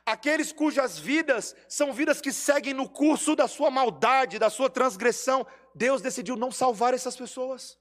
[0.04, 5.46] Aqueles cujas vidas são vidas que seguem no curso da sua maldade, da sua transgressão,
[5.74, 7.78] Deus decidiu não salvar essas pessoas.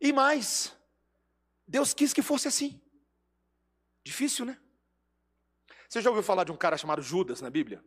[0.00, 0.76] E mais,
[1.66, 2.80] Deus quis que fosse assim.
[4.02, 4.60] Difícil, né?
[5.88, 7.82] Você já ouviu falar de um cara chamado Judas na Bíblia?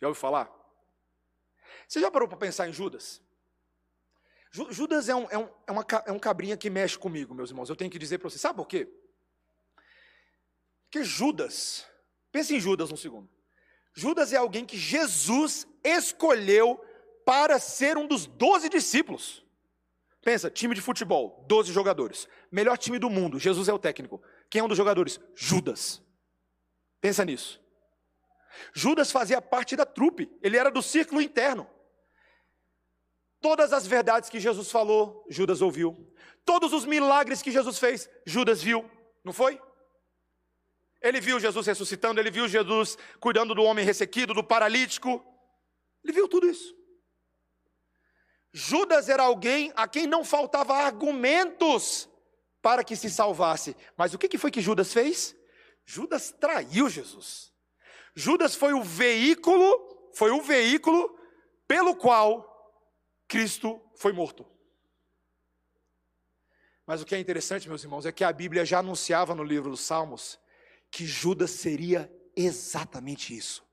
[0.00, 0.50] Já ouviu falar?
[1.88, 3.20] Você já parou para pensar em Judas?
[4.70, 7.68] Judas é um, é, um, é, uma, é um cabrinha que mexe comigo, meus irmãos.
[7.68, 8.88] Eu tenho que dizer para você, sabe por quê?
[10.92, 11.86] Porque Judas,
[12.30, 13.26] pense em Judas um segundo.
[13.94, 16.78] Judas é alguém que Jesus escolheu
[17.24, 19.42] para ser um dos doze discípulos.
[20.22, 22.28] Pensa, time de futebol, 12 jogadores.
[22.50, 24.22] Melhor time do mundo, Jesus é o técnico.
[24.50, 25.18] Quem é um dos jogadores?
[25.34, 26.02] Judas.
[27.00, 27.58] Pensa nisso.
[28.74, 31.66] Judas fazia parte da trupe, ele era do círculo interno.
[33.40, 36.12] Todas as verdades que Jesus falou, Judas ouviu.
[36.44, 38.84] Todos os milagres que Jesus fez, Judas viu,
[39.24, 39.58] não foi?
[41.02, 45.24] Ele viu Jesus ressuscitando, ele viu Jesus cuidando do homem ressequido, do paralítico.
[46.04, 46.74] Ele viu tudo isso.
[48.52, 52.08] Judas era alguém a quem não faltava argumentos
[52.60, 53.76] para que se salvasse.
[53.96, 55.34] Mas o que foi que Judas fez?
[55.84, 57.52] Judas traiu Jesus.
[58.14, 61.18] Judas foi o veículo, foi o veículo
[61.66, 62.48] pelo qual
[63.26, 64.46] Cristo foi morto.
[66.86, 69.70] Mas o que é interessante, meus irmãos, é que a Bíblia já anunciava no livro
[69.70, 70.38] dos Salmos
[70.92, 73.66] que Judas seria exatamente isso.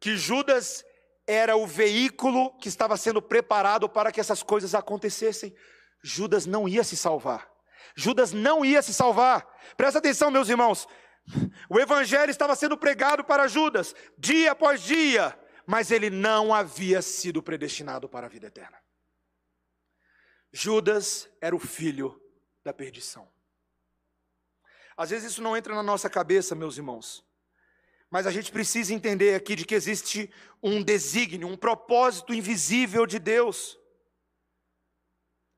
[0.00, 0.82] Que Judas
[1.26, 5.54] era o veículo que estava sendo preparado para que essas coisas acontecessem.
[6.02, 7.48] Judas não ia se salvar.
[7.94, 9.46] Judas não ia se salvar.
[9.76, 10.88] Presta atenção, meus irmãos.
[11.68, 17.42] O evangelho estava sendo pregado para Judas, dia após dia, mas ele não havia sido
[17.42, 18.78] predestinado para a vida eterna.
[20.50, 22.18] Judas era o filho
[22.64, 23.30] da perdição.
[25.00, 27.24] Às vezes isso não entra na nossa cabeça, meus irmãos.
[28.10, 30.30] Mas a gente precisa entender aqui de que existe
[30.62, 33.78] um desígnio, um propósito invisível de Deus.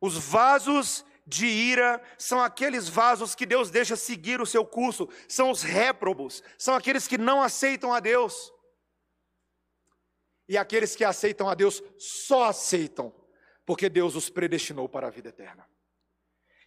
[0.00, 5.50] Os vasos de ira são aqueles vasos que Deus deixa seguir o seu curso, são
[5.50, 8.52] os réprobos, são aqueles que não aceitam a Deus.
[10.48, 13.12] E aqueles que aceitam a Deus só aceitam
[13.66, 15.66] porque Deus os predestinou para a vida eterna.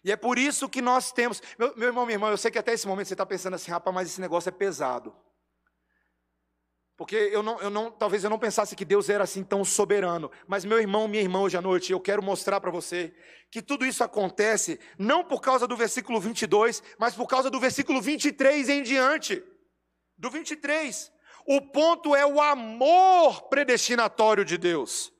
[0.06, 1.42] E é por isso que nós temos.
[1.58, 3.72] Meu, meu irmão, minha irmã, eu sei que até esse momento você está pensando assim,
[3.72, 5.12] rapaz, mas esse negócio é pesado.
[6.96, 10.30] Porque eu não, eu não, talvez eu não pensasse que Deus era assim tão soberano.
[10.46, 13.12] Mas meu irmão, minha irmã, hoje à noite, eu quero mostrar para você
[13.50, 18.00] que tudo isso acontece não por causa do versículo 22, mas por causa do versículo
[18.00, 19.42] 23 em diante.
[20.16, 21.12] Do 23.
[21.48, 25.12] O ponto é o amor predestinatório de Deus.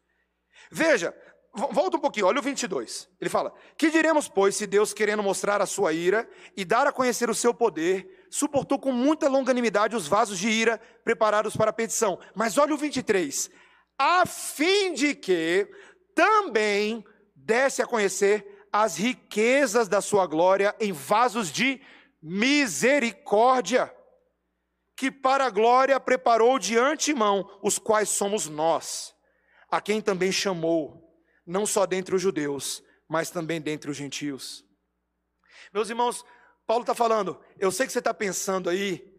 [0.71, 1.13] Veja,
[1.57, 3.09] Volta um pouquinho, olha o 22.
[3.19, 6.93] Ele fala: Que diremos, pois, se Deus, querendo mostrar a sua ira e dar a
[6.93, 11.73] conhecer o seu poder, suportou com muita longanimidade os vasos de ira preparados para a
[11.73, 12.19] petição?
[12.35, 13.51] Mas olha o 23.
[13.99, 15.67] A fim de que
[16.15, 17.03] também
[17.35, 21.81] desse a conhecer as riquezas da sua glória em vasos de
[22.23, 23.91] misericórdia,
[24.95, 29.15] que para a glória preparou de antemão, os quais somos nós,
[29.71, 31.06] a quem também chamou
[31.47, 34.65] não só dentre os judeus, mas também dentre os gentios.
[35.73, 36.25] Meus irmãos,
[36.67, 39.15] Paulo está falando, eu sei que você está pensando aí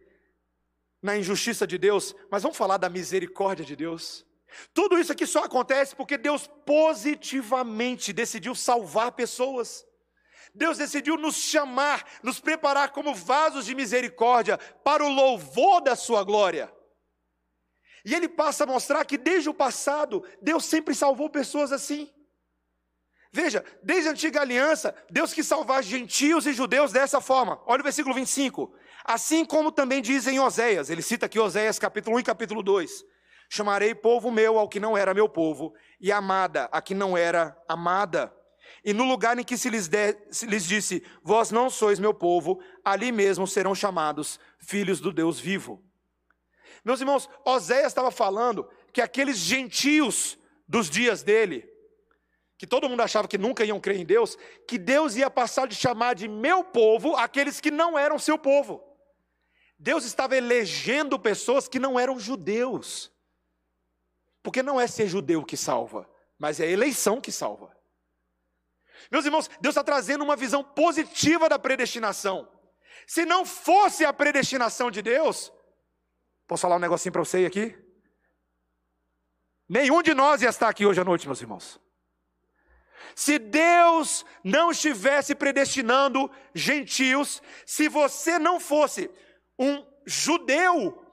[1.00, 4.26] na injustiça de Deus, mas vamos falar da misericórdia de Deus.
[4.74, 9.86] Tudo isso aqui só acontece porque Deus positivamente decidiu salvar pessoas.
[10.54, 16.24] Deus decidiu nos chamar, nos preparar como vasos de misericórdia para o louvor da sua
[16.24, 16.72] glória.
[18.04, 22.10] E ele passa a mostrar que desde o passado, Deus sempre salvou pessoas assim.
[23.32, 27.60] Veja, desde a antiga aliança, Deus quis salvar gentios e judeus dessa forma.
[27.66, 28.72] Olha o versículo 25.
[29.04, 33.04] Assim como também diz em Oséias, ele cita aqui Oséias capítulo 1 e capítulo 2.
[33.50, 37.56] Chamarei povo meu ao que não era meu povo, e amada a que não era
[37.66, 38.32] amada.
[38.84, 42.14] E no lugar em que se lhes, de, se lhes disse, vós não sois meu
[42.14, 45.82] povo, ali mesmo serão chamados filhos do Deus vivo.
[46.84, 51.67] Meus irmãos, Oséias estava falando que aqueles gentios dos dias dele,
[52.58, 54.36] que todo mundo achava que nunca iam crer em Deus,
[54.66, 58.82] que Deus ia passar de chamar de meu povo aqueles que não eram seu povo.
[59.78, 63.12] Deus estava elegendo pessoas que não eram judeus.
[64.42, 67.76] Porque não é ser judeu que salva, mas é a eleição que salva.
[69.08, 72.48] Meus irmãos, Deus está trazendo uma visão positiva da predestinação.
[73.06, 75.52] Se não fosse a predestinação de Deus,
[76.46, 77.78] posso falar um negocinho para você aqui?
[79.68, 81.80] Nenhum de nós ia estar aqui hoje à noite, meus irmãos.
[83.14, 89.10] Se Deus não estivesse predestinando gentios, se você não fosse
[89.58, 91.04] um judeu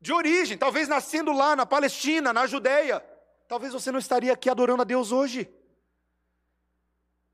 [0.00, 3.04] de origem, talvez nascendo lá na Palestina, na Judéia,
[3.46, 5.48] talvez você não estaria aqui adorando a Deus hoje.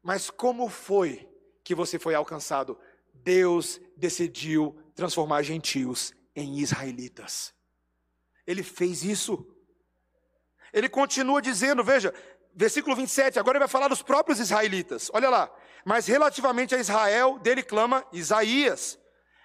[0.03, 1.29] Mas como foi
[1.65, 2.79] que você foi alcançado?
[3.13, 7.53] Deus decidiu transformar gentios em israelitas.
[8.47, 9.45] Ele fez isso.
[10.73, 12.15] Ele continua dizendo, veja,
[12.57, 15.11] versículo 27, agora ele vai falar dos próprios israelitas.
[15.13, 15.51] Olha lá.
[15.85, 18.99] Mas relativamente a Israel, dele clama Isaías: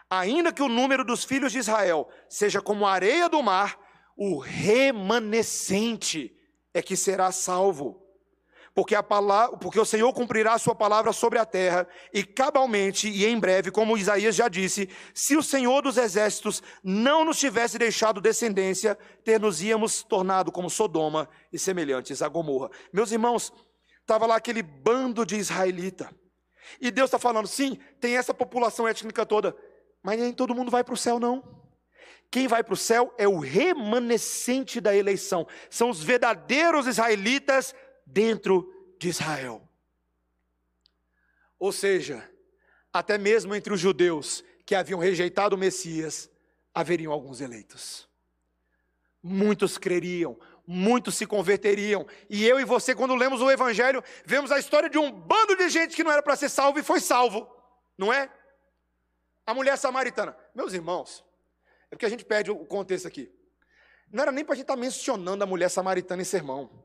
[0.09, 3.77] Ainda que o número dos filhos de Israel seja como a areia do mar,
[4.17, 6.35] o remanescente
[6.73, 8.00] é que será salvo
[8.73, 13.09] porque, a palavra, porque o Senhor cumprirá a sua palavra sobre a terra, e cabalmente
[13.09, 17.77] e em breve, como Isaías já disse, se o Senhor dos exércitos não nos tivesse
[17.77, 22.69] deixado descendência, ter-nos-íamos tornado como Sodoma e semelhantes a Gomorra.
[22.93, 23.51] Meus irmãos,
[23.99, 26.09] estava lá aquele bando de israelita,
[26.79, 29.55] e Deus está falando, sim, tem essa população étnica toda,
[30.01, 31.61] mas nem todo mundo vai para o céu, não.
[32.31, 37.75] Quem vai para o céu é o remanescente da eleição, são os verdadeiros israelitas
[38.11, 39.67] dentro de Israel.
[41.57, 42.29] Ou seja,
[42.91, 46.29] até mesmo entre os judeus que haviam rejeitado o Messias,
[46.73, 48.09] haveriam alguns eleitos.
[49.21, 52.05] Muitos creriam, muitos se converteriam.
[52.29, 55.69] E eu e você, quando lemos o Evangelho, vemos a história de um bando de
[55.69, 57.47] gente que não era para ser salvo e foi salvo,
[57.97, 58.29] não é?
[59.45, 60.35] A mulher samaritana.
[60.55, 61.23] Meus irmãos,
[61.89, 63.31] é porque a gente perde o contexto aqui.
[64.11, 66.83] Não era nem para a gente estar tá mencionando a mulher samaritana em sermão.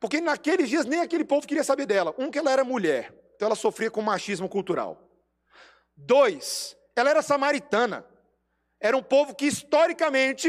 [0.00, 2.14] Porque naqueles dias nem aquele povo queria saber dela.
[2.18, 5.02] Um, que ela era mulher, então ela sofria com machismo cultural.
[5.96, 8.06] Dois, ela era samaritana.
[8.80, 10.48] Era um povo que historicamente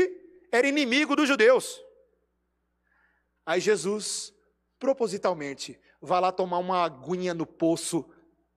[0.51, 1.81] era inimigo dos judeus.
[3.45, 4.31] Aí Jesus,
[4.77, 8.07] propositalmente, vai lá tomar uma aguinha no poço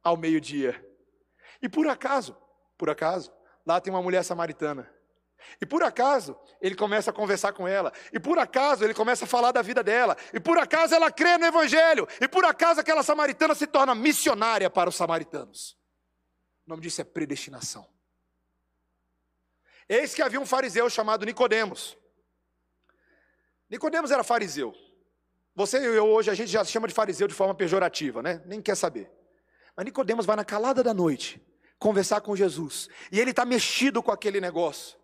[0.02, 0.86] ao meio-dia.
[1.62, 2.36] E por acaso,
[2.76, 3.32] por acaso,
[3.64, 4.92] lá tem uma mulher samaritana.
[5.60, 7.92] E por acaso, ele começa a conversar com ela.
[8.12, 10.16] E por acaso, ele começa a falar da vida dela.
[10.32, 12.06] E por acaso, ela crê no Evangelho.
[12.20, 15.76] E por acaso, aquela samaritana se torna missionária para os samaritanos.
[16.66, 17.86] O nome disso é predestinação.
[19.88, 21.96] Eis que havia um fariseu chamado Nicodemos.
[23.68, 24.74] Nicodemos era fariseu.
[25.54, 28.42] Você e eu hoje a gente já chama de fariseu de forma pejorativa, né?
[28.46, 29.10] Nem quer saber.
[29.76, 31.40] Mas Nicodemos vai na calada da noite
[31.78, 32.88] conversar com Jesus.
[33.10, 34.96] E ele está mexido com aquele negócio.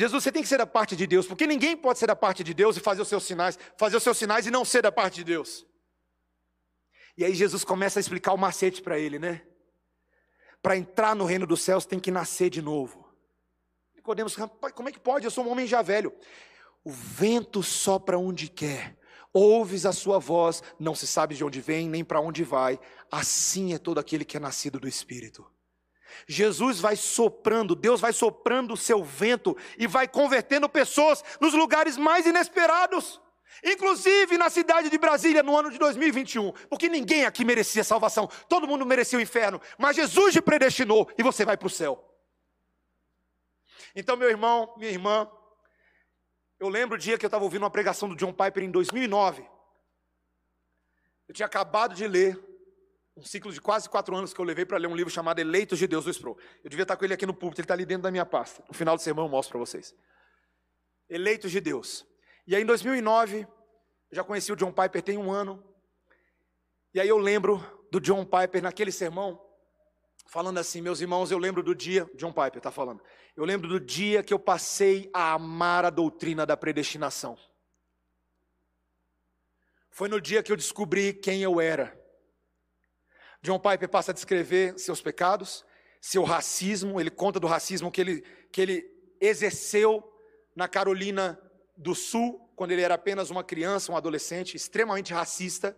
[0.00, 2.42] Jesus, você tem que ser da parte de Deus, porque ninguém pode ser da parte
[2.42, 4.90] de Deus e fazer os seus sinais, fazer os seus sinais e não ser da
[4.90, 5.66] parte de Deus.
[7.18, 9.42] E aí Jesus começa a explicar o macete para ele, né?
[10.62, 13.12] Para entrar no reino dos céus tem que nascer de novo.
[13.94, 14.34] Nicodemos,
[14.74, 15.26] como é que pode?
[15.26, 16.14] Eu sou um homem já velho.
[16.82, 18.96] O vento sopra onde quer,
[19.34, 22.80] ouves a sua voz, não se sabe de onde vem nem para onde vai.
[23.12, 25.46] Assim é todo aquele que é nascido do Espírito.
[26.26, 31.96] Jesus vai soprando, Deus vai soprando o seu vento e vai convertendo pessoas nos lugares
[31.96, 33.20] mais inesperados.
[33.64, 38.66] Inclusive na cidade de Brasília no ano de 2021, porque ninguém aqui merecia salvação, todo
[38.66, 42.02] mundo merecia o inferno, mas Jesus te predestinou e você vai para o céu.
[43.94, 45.30] Então, meu irmão, minha irmã,
[46.58, 49.44] eu lembro o dia que eu estava ouvindo uma pregação do John Piper em 2009.
[51.26, 52.49] Eu tinha acabado de ler
[53.20, 55.78] um ciclo de quase quatro anos que eu levei para ler um livro chamado Eleitos
[55.78, 56.38] de Deus do Sproul.
[56.64, 58.64] Eu devia estar com ele aqui no púlpito, ele está ali dentro da minha pasta.
[58.66, 59.94] No final do sermão eu mostro para vocês.
[61.08, 62.06] Eleitos de Deus.
[62.46, 65.62] E aí em 2009, eu já conheci o John Piper tem um ano.
[66.94, 69.38] E aí eu lembro do John Piper naquele sermão,
[70.26, 73.02] falando assim, meus irmãos, eu lembro do dia, John Piper está falando,
[73.36, 77.36] eu lembro do dia que eu passei a amar a doutrina da predestinação.
[79.90, 81.99] Foi no dia que eu descobri quem eu era.
[83.42, 85.64] John Piper passa a descrever seus pecados,
[86.00, 88.22] seu racismo, ele conta do racismo que ele,
[88.52, 90.02] que ele exerceu
[90.54, 91.40] na Carolina
[91.76, 95.76] do Sul, quando ele era apenas uma criança, um adolescente, extremamente racista,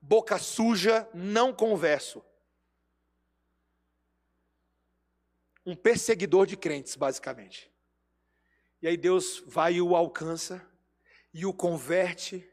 [0.00, 2.24] boca suja, não converso.
[5.66, 7.70] Um perseguidor de crentes, basicamente.
[8.80, 10.64] E aí Deus vai e o alcança,
[11.34, 12.48] e o converte,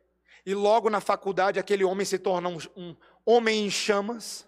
[0.46, 2.96] e logo na faculdade aquele homem se torna um, um
[3.28, 4.48] homem em chamas,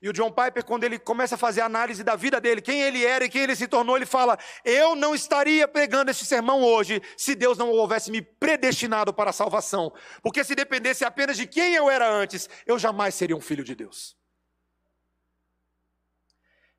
[0.00, 2.82] e o John Piper, quando ele começa a fazer a análise da vida dele, quem
[2.82, 6.62] ele era e quem ele se tornou, ele fala: Eu não estaria pregando esse sermão
[6.62, 9.92] hoje se Deus não houvesse me predestinado para a salvação.
[10.22, 13.74] Porque se dependesse apenas de quem eu era antes, eu jamais seria um filho de
[13.74, 14.16] Deus.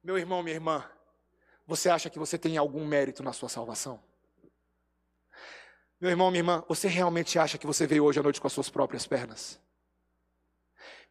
[0.04, 0.86] Meu irmão, minha irmã,
[1.66, 4.00] você acha que você tem algum mérito na sua salvação?
[6.00, 8.54] Meu irmão, minha irmã, você realmente acha que você veio hoje à noite com as
[8.54, 9.60] suas próprias pernas?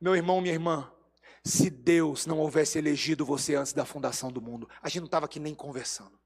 [0.01, 0.93] Meu irmão, minha irmã,
[1.45, 5.27] se Deus não houvesse elegido você antes da fundação do mundo, a gente não estava
[5.27, 6.19] aqui nem conversando.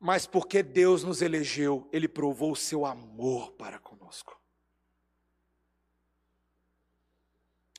[0.00, 4.40] Mas porque Deus nos elegeu, Ele provou o seu amor para conosco.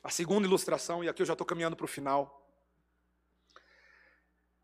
[0.02, 2.40] A segunda ilustração, e aqui eu já estou caminhando para o final,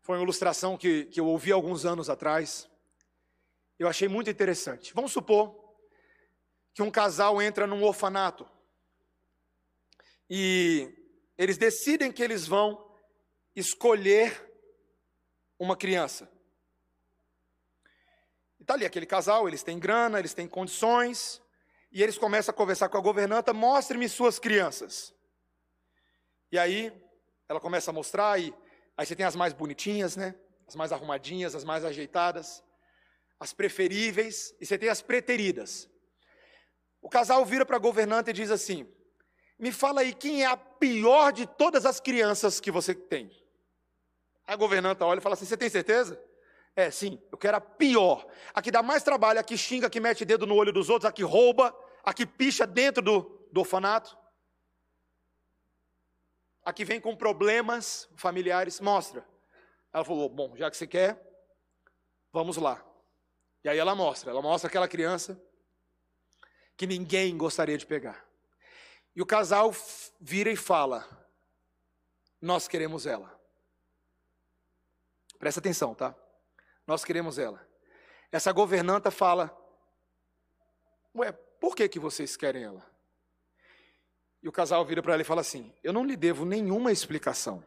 [0.01, 2.69] foi uma ilustração que, que eu ouvi alguns anos atrás.
[3.77, 4.93] Eu achei muito interessante.
[4.93, 5.66] Vamos supor
[6.77, 8.47] que um casal entra num orfanato
[10.29, 10.93] e
[11.35, 12.87] eles decidem que eles vão
[13.55, 14.47] escolher
[15.57, 16.31] uma criança.
[18.59, 21.41] E está ali aquele casal, eles têm grana, eles têm condições,
[21.91, 25.15] e eles começam a conversar com a governanta, mostre-me suas crianças.
[26.51, 26.93] E aí,
[27.49, 28.53] ela começa a mostrar, e
[28.95, 30.35] aí você tem as mais bonitinhas, né?
[30.67, 32.63] As mais arrumadinhas, as mais ajeitadas,
[33.39, 35.89] as preferíveis, e você tem as preteridas.
[37.01, 38.87] O casal vira para a governanta e diz assim:
[39.59, 43.31] me fala aí quem é a pior de todas as crianças que você tem.
[44.45, 46.21] A governanta olha e fala assim: Você tem certeza?
[46.75, 48.27] É, sim, eu quero a pior.
[48.53, 50.89] A que dá mais trabalho, a que xinga, a que mete dedo no olho dos
[50.89, 54.15] outros, a que rouba, a que picha dentro do, do orfanato.
[56.63, 58.79] A que vem com problemas familiares.
[58.79, 59.27] Mostra.
[59.91, 61.19] Ela falou: Bom, já que você quer,
[62.31, 62.83] vamos lá.
[63.63, 64.29] E aí ela mostra.
[64.29, 65.41] Ela mostra aquela criança
[66.77, 68.23] que ninguém gostaria de pegar.
[69.15, 69.73] E o casal
[70.21, 71.05] vira e fala:
[72.39, 73.35] Nós queremos ela.
[75.39, 76.15] Presta atenção, tá?
[76.85, 77.67] Nós queremos ela.
[78.31, 79.55] Essa governanta fala:
[81.15, 82.85] Ué, por que, que vocês querem ela?
[84.43, 87.63] E o casal vira para ela e fala assim: Eu não lhe devo nenhuma explicação.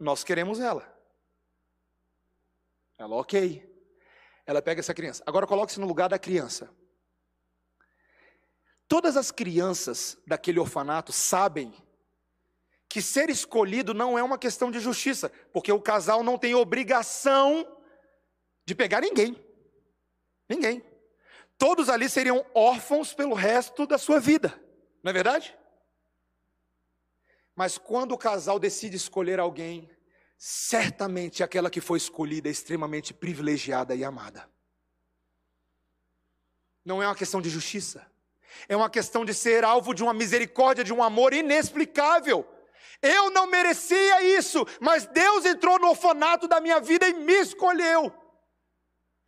[0.00, 0.92] Nós queremos ela.
[2.98, 3.75] Ela, ok.
[4.46, 5.22] Ela pega essa criança.
[5.26, 6.70] Agora coloque-se no lugar da criança.
[8.88, 11.74] Todas as crianças daquele orfanato sabem
[12.88, 17.66] que ser escolhido não é uma questão de justiça, porque o casal não tem obrigação
[18.64, 19.36] de pegar ninguém.
[20.48, 20.84] Ninguém.
[21.58, 24.60] Todos ali seriam órfãos pelo resto da sua vida,
[25.02, 25.56] não é verdade?
[27.54, 29.90] Mas quando o casal decide escolher alguém,
[30.36, 34.48] certamente aquela que foi escolhida é extremamente privilegiada e amada.
[36.84, 38.06] Não é uma questão de justiça,
[38.68, 42.46] é uma questão de ser alvo de uma misericórdia, de um amor inexplicável.
[43.02, 48.12] Eu não merecia isso, mas Deus entrou no orfanato da minha vida e me escolheu.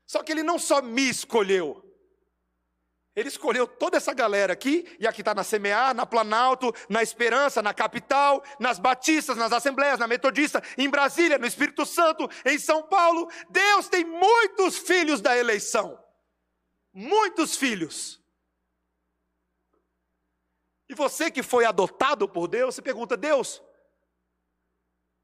[0.06, 1.84] Só que Ele não só me escolheu,
[3.18, 7.60] Ele escolheu toda essa galera aqui, e aqui está na Semear, na Planalto, na Esperança,
[7.60, 12.80] na Capital, nas Batistas, nas Assembleias, na Metodista, em Brasília, no Espírito Santo, em São
[12.84, 13.28] Paulo.
[13.50, 16.00] Deus tem muitos filhos da eleição.
[16.92, 18.22] Muitos filhos.
[20.88, 23.60] E você que foi adotado por Deus, você pergunta: Deus,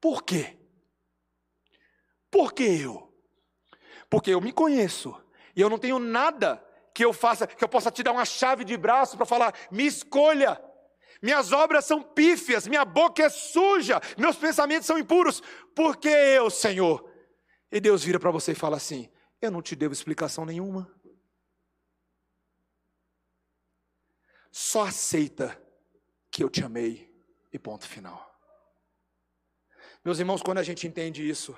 [0.01, 0.57] por quê?
[2.29, 3.09] Por que eu?
[4.09, 5.15] Porque eu me conheço
[5.55, 6.61] e eu não tenho nada
[6.95, 9.85] que eu faça, que eu possa te dar uma chave de braço para falar: me
[9.85, 10.59] escolha.
[11.21, 15.41] Minhas obras são pífias, minha boca é suja, meus pensamentos são impuros.
[15.75, 17.09] Por que eu, Senhor?
[17.71, 20.89] E Deus vira para você e fala assim: Eu não te devo explicação nenhuma.
[24.49, 25.61] Só aceita
[26.31, 27.13] que eu te amei
[27.51, 28.33] e ponto final.
[30.03, 31.57] Meus irmãos, quando a gente entende isso,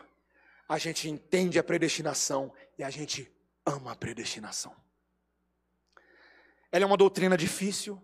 [0.67, 3.31] a gente entende a predestinação e a gente
[3.65, 4.86] ama a predestinação.
[6.71, 8.01] Ela é uma doutrina difícil,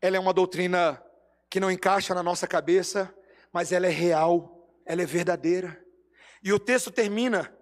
[0.00, 1.02] ela é uma doutrina
[1.50, 3.14] que não encaixa na nossa cabeça,
[3.52, 5.84] mas ela é real, ela é verdadeira.
[6.42, 7.56] E o texto termina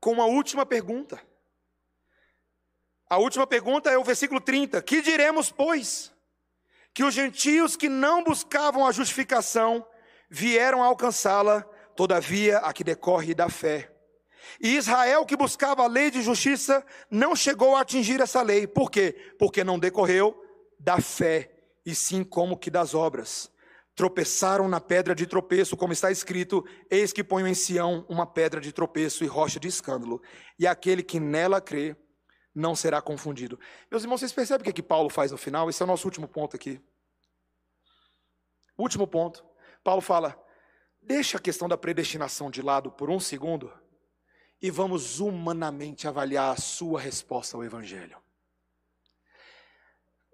[0.00, 1.20] com uma última pergunta.
[3.08, 4.82] A última pergunta é o versículo 30.
[4.82, 6.12] Que diremos, pois?
[6.92, 9.86] Que os gentios que não buscavam a justificação
[10.28, 11.62] vieram alcançá-la,
[11.94, 13.93] todavia a que decorre da fé.
[14.60, 18.66] E Israel, que buscava a lei de justiça, não chegou a atingir essa lei.
[18.66, 19.34] Por quê?
[19.38, 20.34] Porque não decorreu
[20.78, 21.50] da fé,
[21.84, 23.50] e sim como que das obras.
[23.94, 28.60] Tropeçaram na pedra de tropeço, como está escrito: Eis que ponho em Sião uma pedra
[28.60, 30.20] de tropeço e rocha de escândalo,
[30.58, 31.96] e aquele que nela crê
[32.54, 33.58] não será confundido.
[33.90, 35.68] Meus irmãos, vocês percebem o que, é que Paulo faz no final?
[35.68, 36.80] Esse é o nosso último ponto aqui.
[38.76, 39.44] Último ponto.
[39.82, 40.40] Paulo fala:
[41.00, 43.72] deixa a questão da predestinação de lado por um segundo
[44.64, 48.16] e vamos humanamente avaliar a sua resposta ao Evangelho.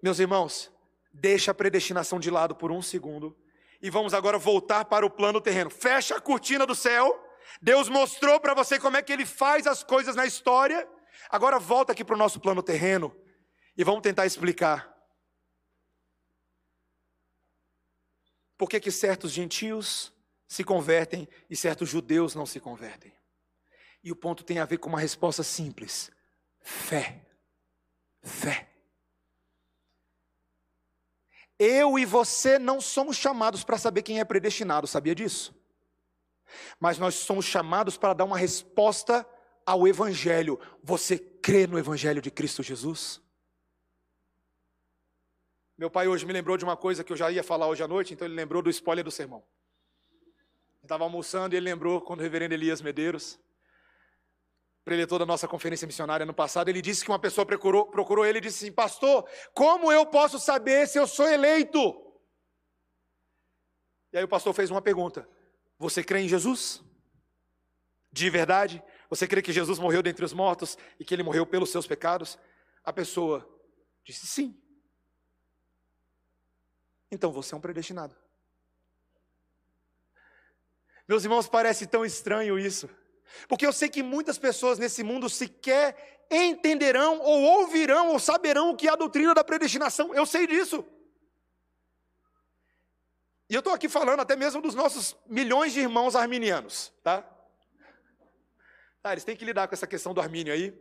[0.01, 0.71] Meus irmãos,
[1.11, 3.37] deixa a predestinação de lado por um segundo
[3.81, 5.69] e vamos agora voltar para o plano terreno.
[5.69, 7.21] Fecha a cortina do céu.
[7.61, 10.87] Deus mostrou para você como é que ele faz as coisas na história.
[11.29, 13.13] Agora volta aqui para o nosso plano terreno
[13.75, 14.95] e vamos tentar explicar.
[18.57, 20.13] Por que, que certos gentios
[20.47, 23.13] se convertem e certos judeus não se convertem?
[24.03, 26.11] E o ponto tem a ver com uma resposta simples:
[26.61, 27.25] fé.
[28.21, 28.69] Fé.
[31.57, 35.53] Eu e você não somos chamados para saber quem é predestinado, sabia disso?
[36.79, 39.27] Mas nós somos chamados para dar uma resposta
[39.65, 40.59] ao Evangelho.
[40.83, 43.21] Você crê no Evangelho de Cristo Jesus?
[45.77, 47.87] Meu pai hoje me lembrou de uma coisa que eu já ia falar hoje à
[47.87, 49.43] noite, então ele lembrou do spoiler do sermão.
[50.83, 53.39] Estava almoçando e ele lembrou quando o reverendo Elias Medeiros,
[54.83, 58.39] preletor da nossa conferência missionária no passado, ele disse que uma pessoa procurou, procurou ele
[58.39, 61.79] e disse assim: Pastor, como eu posso saber se eu sou eleito?
[64.11, 65.27] E aí o pastor fez uma pergunta:
[65.77, 66.83] Você crê em Jesus?
[68.11, 68.83] De verdade?
[69.09, 72.37] Você crê que Jesus morreu dentre os mortos e que ele morreu pelos seus pecados?
[72.83, 73.47] A pessoa
[74.03, 74.59] disse sim.
[77.11, 78.15] Então você é um predestinado.
[81.07, 82.89] Meus irmãos, parece tão estranho isso.
[83.47, 88.75] Porque eu sei que muitas pessoas nesse mundo sequer entenderão, ou ouvirão, ou saberão o
[88.75, 90.13] que é a doutrina da predestinação.
[90.13, 90.85] Eu sei disso.
[93.49, 97.27] E eu estou aqui falando até mesmo dos nossos milhões de irmãos arminianos, tá?
[99.03, 100.73] Ah, eles têm que lidar com essa questão do Armínio aí.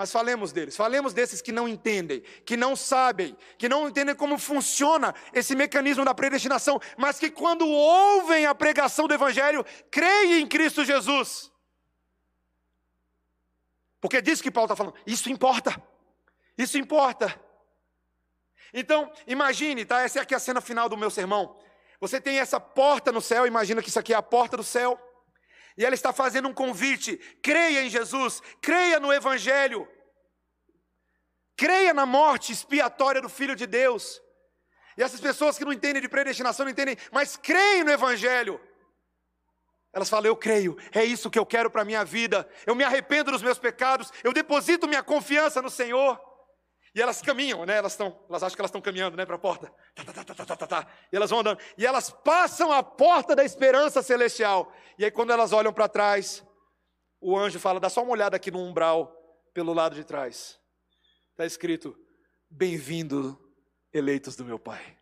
[0.00, 4.38] Mas falemos deles, falemos desses que não entendem, que não sabem, que não entendem como
[4.38, 10.46] funciona esse mecanismo da predestinação, mas que quando ouvem a pregação do Evangelho, creem em
[10.46, 11.52] Cristo Jesus.
[14.00, 15.78] Porque é disso que Paulo está falando, isso importa,
[16.56, 17.38] isso importa.
[18.72, 20.00] Então, imagine, tá?
[20.00, 21.60] Essa aqui é a cena final do meu sermão.
[22.00, 24.98] Você tem essa porta no céu, imagina que isso aqui é a porta do céu.
[25.80, 29.88] E ela está fazendo um convite: creia em Jesus, creia no Evangelho,
[31.56, 34.20] creia na morte expiatória do Filho de Deus.
[34.94, 38.60] E essas pessoas que não entendem de predestinação, não entendem, mas creem no Evangelho.
[39.90, 42.46] Elas falam: Eu creio, é isso que eu quero para a minha vida.
[42.66, 46.20] Eu me arrependo dos meus pecados, eu deposito minha confiança no Senhor.
[46.94, 47.76] E elas caminham, né?
[47.76, 49.72] Elas estão, elas acham que elas estão caminhando, né, para a porta.
[49.94, 51.60] Tá, tá, tá, e elas vão andando.
[51.78, 54.72] E elas passam a porta da esperança celestial.
[54.98, 56.44] E aí quando elas olham para trás,
[57.20, 59.14] o anjo fala: "Dá só uma olhada aqui no umbral
[59.54, 60.58] pelo lado de trás".
[61.30, 61.96] Está escrito:
[62.48, 63.38] "Bem-vindo,
[63.92, 64.98] eleitos do meu Pai".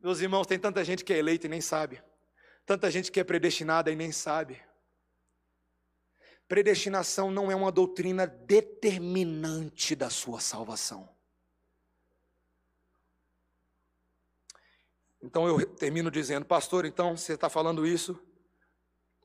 [0.00, 2.02] Meus irmãos, tem tanta gente que é eleita e nem sabe.
[2.64, 4.62] Tanta gente que é predestinada e nem sabe.
[6.50, 11.08] Predestinação não é uma doutrina determinante da sua salvação.
[15.22, 18.20] Então eu termino dizendo, pastor, então você está falando isso,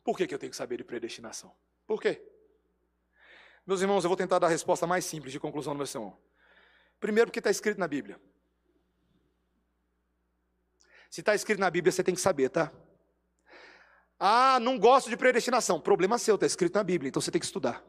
[0.04, 1.52] por que, que eu tenho que saber de predestinação?
[1.88, 2.22] Por quê?
[3.66, 6.16] Meus irmãos, eu vou tentar dar a resposta mais simples de conclusão do meu sermão.
[7.00, 8.22] Primeiro, porque está escrito na Bíblia.
[11.10, 12.72] Se está escrito na Bíblia, você tem que saber, tá?
[14.20, 15.80] Ah, não gosto de predestinação.
[15.80, 17.84] Problema seu, está escrito na Bíblia, então você tem que estudar.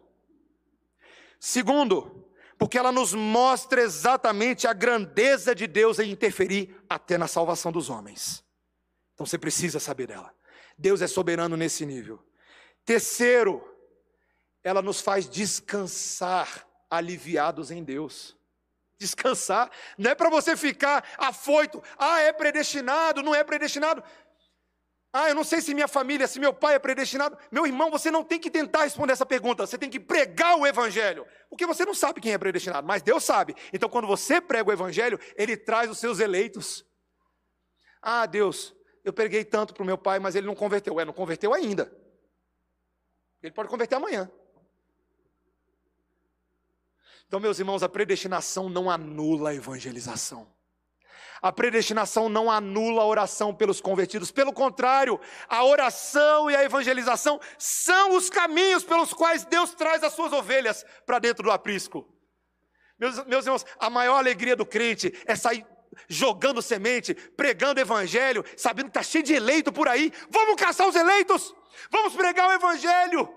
[1.38, 2.26] Segundo,
[2.58, 7.90] porque ela nos mostra exatamente a grandeza de Deus em interferir até na salvação dos
[7.90, 8.44] homens.
[9.14, 10.34] Então você precisa saber dela.
[10.76, 12.22] Deus é soberano nesse nível.
[12.84, 13.62] Terceiro,
[14.62, 18.36] ela nos faz descansar aliviados em Deus.
[18.98, 24.02] Descansar não é para você ficar afoito, ah, é predestinado, não é predestinado.
[25.18, 27.38] Ah, eu não sei se minha família, se meu pai é predestinado.
[27.50, 30.66] Meu irmão, você não tem que tentar responder essa pergunta, você tem que pregar o
[30.66, 31.26] Evangelho.
[31.48, 33.56] Porque você não sabe quem é predestinado, mas Deus sabe.
[33.72, 36.84] Então, quando você prega o Evangelho, Ele traz os seus eleitos.
[38.02, 41.00] Ah, Deus, eu preguei tanto para o meu pai, mas ele não converteu.
[41.00, 41.90] É, não converteu ainda.
[43.42, 44.30] Ele pode converter amanhã.
[47.26, 50.46] Então, meus irmãos, a predestinação não anula a evangelização.
[51.46, 57.38] A predestinação não anula a oração pelos convertidos, pelo contrário, a oração e a evangelização
[57.56, 62.04] são os caminhos pelos quais Deus traz as suas ovelhas para dentro do aprisco.
[62.98, 65.64] Meus, meus irmãos, a maior alegria do crente é sair
[66.08, 70.12] jogando semente, pregando evangelho, sabendo que está cheio de eleito por aí.
[70.28, 71.54] Vamos caçar os eleitos,
[71.92, 73.32] vamos pregar o evangelho,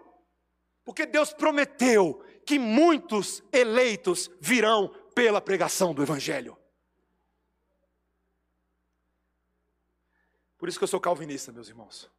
[0.83, 6.58] porque Deus prometeu que muitos eleitos virão pela pregação do evangelho.
[10.59, 12.11] Por isso que eu sou calvinista, meus irmãos.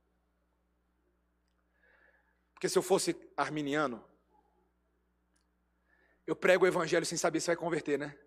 [2.55, 4.03] Porque se eu fosse arminiano,
[6.27, 8.19] eu prego o evangelho sem saber se vai converter, né?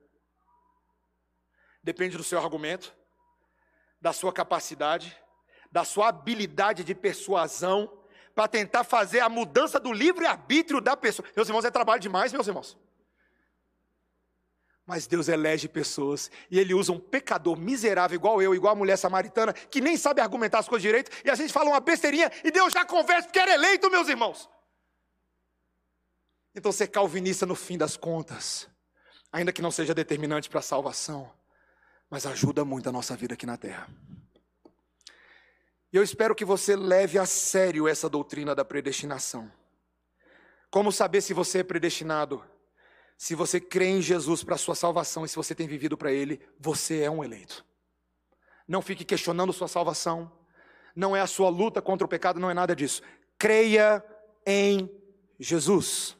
[1.82, 2.96] Depende do seu argumento,
[4.00, 5.18] da sua capacidade,
[5.72, 7.92] da sua habilidade de persuasão
[8.36, 11.28] para tentar fazer a mudança do livre arbítrio da pessoa.
[11.36, 12.78] Meus irmãos, é trabalho demais, meus irmãos.
[14.86, 18.98] Mas Deus elege pessoas e Ele usa um pecador miserável, igual eu, igual a mulher
[18.98, 22.52] samaritana, que nem sabe argumentar as coisas direito, e a gente fala uma besteirinha e
[22.52, 24.50] Deus já conversa porque era eleito, meus irmãos.
[26.56, 28.68] Então, ser calvinista no fim das contas,
[29.32, 31.32] ainda que não seja determinante para a salvação,
[32.10, 33.90] mas ajuda muito a nossa vida aqui na terra.
[35.92, 39.52] E eu espero que você leve a sério essa doutrina da predestinação.
[40.70, 42.44] Como saber se você é predestinado?
[43.24, 46.42] Se você crê em Jesus para sua salvação e se você tem vivido para Ele,
[46.60, 47.66] você é um eleito.
[48.68, 50.30] Não fique questionando sua salvação.
[50.94, 53.02] Não é a sua luta contra o pecado, não é nada disso.
[53.40, 54.04] Creia
[54.46, 54.92] em
[55.40, 56.18] Jesus.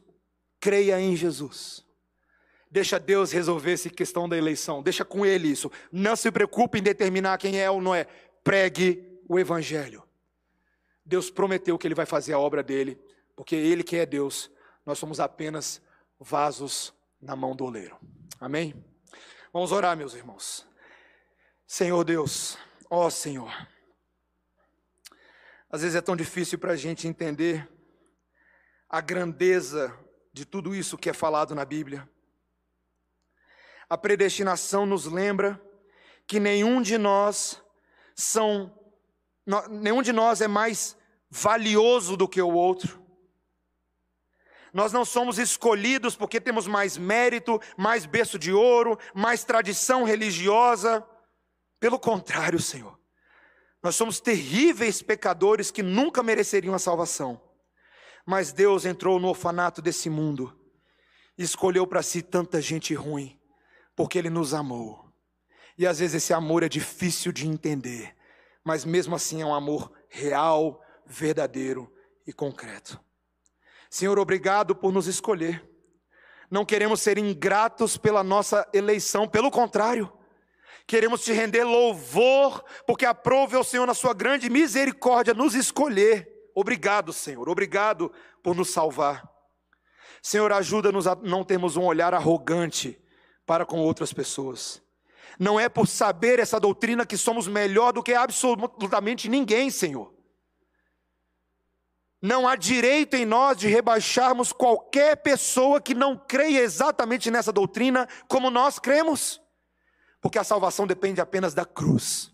[0.62, 1.86] Creia em Jesus.
[2.72, 4.82] Deixa Deus resolver essa questão da eleição.
[4.82, 5.70] Deixa com Ele isso.
[5.92, 8.08] Não se preocupe em determinar quem é ou não é.
[8.46, 10.04] Pregue o Evangelho.
[11.06, 12.98] Deus prometeu que Ele vai fazer a obra dele,
[13.36, 14.50] porque Ele que é Deus,
[14.86, 15.82] nós somos apenas
[16.24, 18.00] vasos na mão do oleiro.
[18.40, 18.74] Amém?
[19.52, 20.66] Vamos orar, meus irmãos.
[21.68, 22.58] Senhor Deus,
[22.90, 23.52] ó Senhor,
[25.70, 27.70] às vezes é tão difícil para a gente entender
[28.90, 29.98] a grandeza
[30.32, 32.10] de tudo isso que é falado na Bíblia.
[33.90, 35.62] A predestinação nos lembra
[36.26, 37.62] que nenhum de nós
[38.16, 38.74] são,
[39.70, 40.98] nenhum de nós é mais
[41.30, 43.03] valioso do que o outro.
[44.74, 51.06] Nós não somos escolhidos porque temos mais mérito, mais berço de ouro, mais tradição religiosa.
[51.80, 53.00] Pelo contrário, Senhor.
[53.84, 57.40] Nós somos terríveis pecadores que nunca mereceriam a salvação.
[58.26, 60.58] Mas Deus entrou no orfanato desse mundo
[61.38, 63.40] e escolheu para si tanta gente ruim,
[63.96, 65.12] porque Ele nos amou.
[65.78, 68.16] E às vezes esse amor é difícil de entender,
[68.64, 71.92] mas mesmo assim é um amor real, verdadeiro
[72.26, 73.00] e concreto.
[73.94, 75.64] Senhor, obrigado por nos escolher.
[76.50, 80.12] Não queremos ser ingratos pela nossa eleição, pelo contrário,
[80.88, 86.28] queremos te render louvor, porque aprove ao Senhor, na sua grande misericórdia, nos escolher.
[86.56, 89.30] Obrigado, Senhor, obrigado por nos salvar.
[90.24, 93.00] Senhor, ajuda-nos a não termos um olhar arrogante
[93.46, 94.82] para com outras pessoas.
[95.38, 100.13] Não é por saber essa doutrina que somos melhor do que absolutamente ninguém, Senhor.
[102.26, 108.08] Não há direito em nós de rebaixarmos qualquer pessoa que não creia exatamente nessa doutrina
[108.30, 109.42] como nós cremos,
[110.22, 112.32] porque a salvação depende apenas da cruz.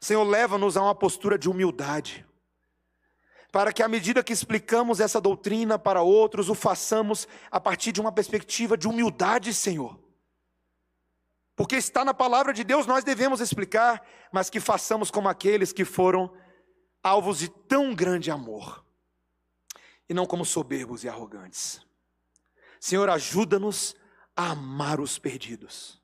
[0.00, 2.24] Senhor, leva-nos a uma postura de humildade,
[3.50, 8.00] para que à medida que explicamos essa doutrina para outros, o façamos a partir de
[8.00, 9.98] uma perspectiva de humildade, Senhor.
[11.56, 15.84] Porque está na palavra de Deus, nós devemos explicar, mas que façamos como aqueles que
[15.84, 16.30] foram
[17.06, 18.84] alvos de tão grande amor,
[20.08, 21.80] e não como soberbos e arrogantes.
[22.80, 23.96] Senhor, ajuda-nos
[24.36, 26.00] a amar os perdidos.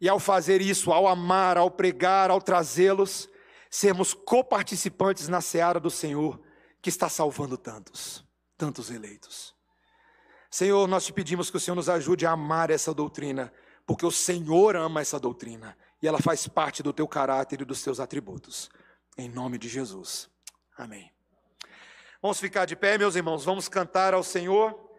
[0.00, 3.28] E ao fazer isso, ao amar, ao pregar, ao trazê-los,
[3.70, 6.40] sermos coparticipantes na seara do Senhor,
[6.80, 8.24] que está salvando tantos,
[8.56, 9.54] tantos eleitos.
[10.50, 13.52] Senhor, nós te pedimos que o Senhor nos ajude a amar essa doutrina,
[13.86, 17.82] porque o Senhor ama essa doutrina e ela faz parte do teu caráter e dos
[17.82, 18.70] teus atributos.
[19.16, 20.30] Em nome de Jesus.
[20.76, 21.12] Amém.
[22.22, 24.89] Vamos ficar de pé, meus irmãos, vamos cantar ao Senhor.